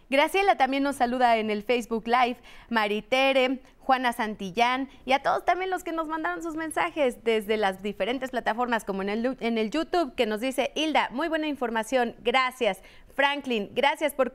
Graciela 0.09 0.57
también 0.57 0.83
nos 0.83 0.97
saluda 0.97 1.37
en 1.37 1.49
el 1.49 1.63
Facebook 1.63 2.07
Live, 2.07 2.37
Maritere, 2.69 3.61
Juana 3.83 4.13
Santillán 4.13 4.89
y 5.05 5.11
a 5.11 5.21
todos 5.21 5.43
también 5.45 5.69
los 5.69 5.83
que 5.83 5.91
nos 5.91 6.07
mandaron 6.07 6.41
sus 6.41 6.55
mensajes 6.55 7.23
desde 7.23 7.57
las 7.57 7.83
diferentes 7.83 8.31
plataformas 8.31 8.85
como 8.85 9.01
en 9.01 9.09
el, 9.09 9.37
en 9.39 9.57
el 9.57 9.71
YouTube 9.71 10.15
que 10.15 10.25
nos 10.25 10.39
dice 10.39 10.71
Hilda, 10.75 11.09
muy 11.11 11.27
buena 11.27 11.47
información, 11.47 12.15
gracias. 12.21 12.81
Franklin, 13.15 13.69
gracias 13.73 14.13
por 14.13 14.31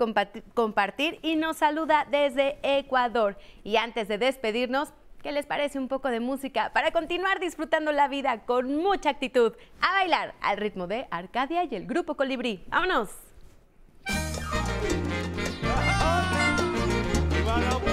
compartir 0.54 1.18
y 1.22 1.36
nos 1.36 1.56
saluda 1.56 2.06
desde 2.10 2.58
Ecuador. 2.62 3.36
Y 3.64 3.76
antes 3.76 4.06
de 4.06 4.18
despedirnos, 4.18 4.92
¿qué 5.22 5.32
les 5.32 5.46
parece 5.46 5.78
un 5.78 5.88
poco 5.88 6.08
de 6.08 6.20
música 6.20 6.70
para 6.72 6.92
continuar 6.92 7.40
disfrutando 7.40 7.90
la 7.90 8.06
vida 8.06 8.44
con 8.44 8.76
mucha 8.76 9.10
actitud? 9.10 9.54
A 9.80 9.92
bailar 9.94 10.34
al 10.40 10.58
ritmo 10.58 10.86
de 10.86 11.08
Arcadia 11.10 11.64
y 11.64 11.74
el 11.74 11.86
grupo 11.86 12.16
Colibrí. 12.16 12.64
¡Vámonos! 12.68 13.27
Ya 17.48 17.87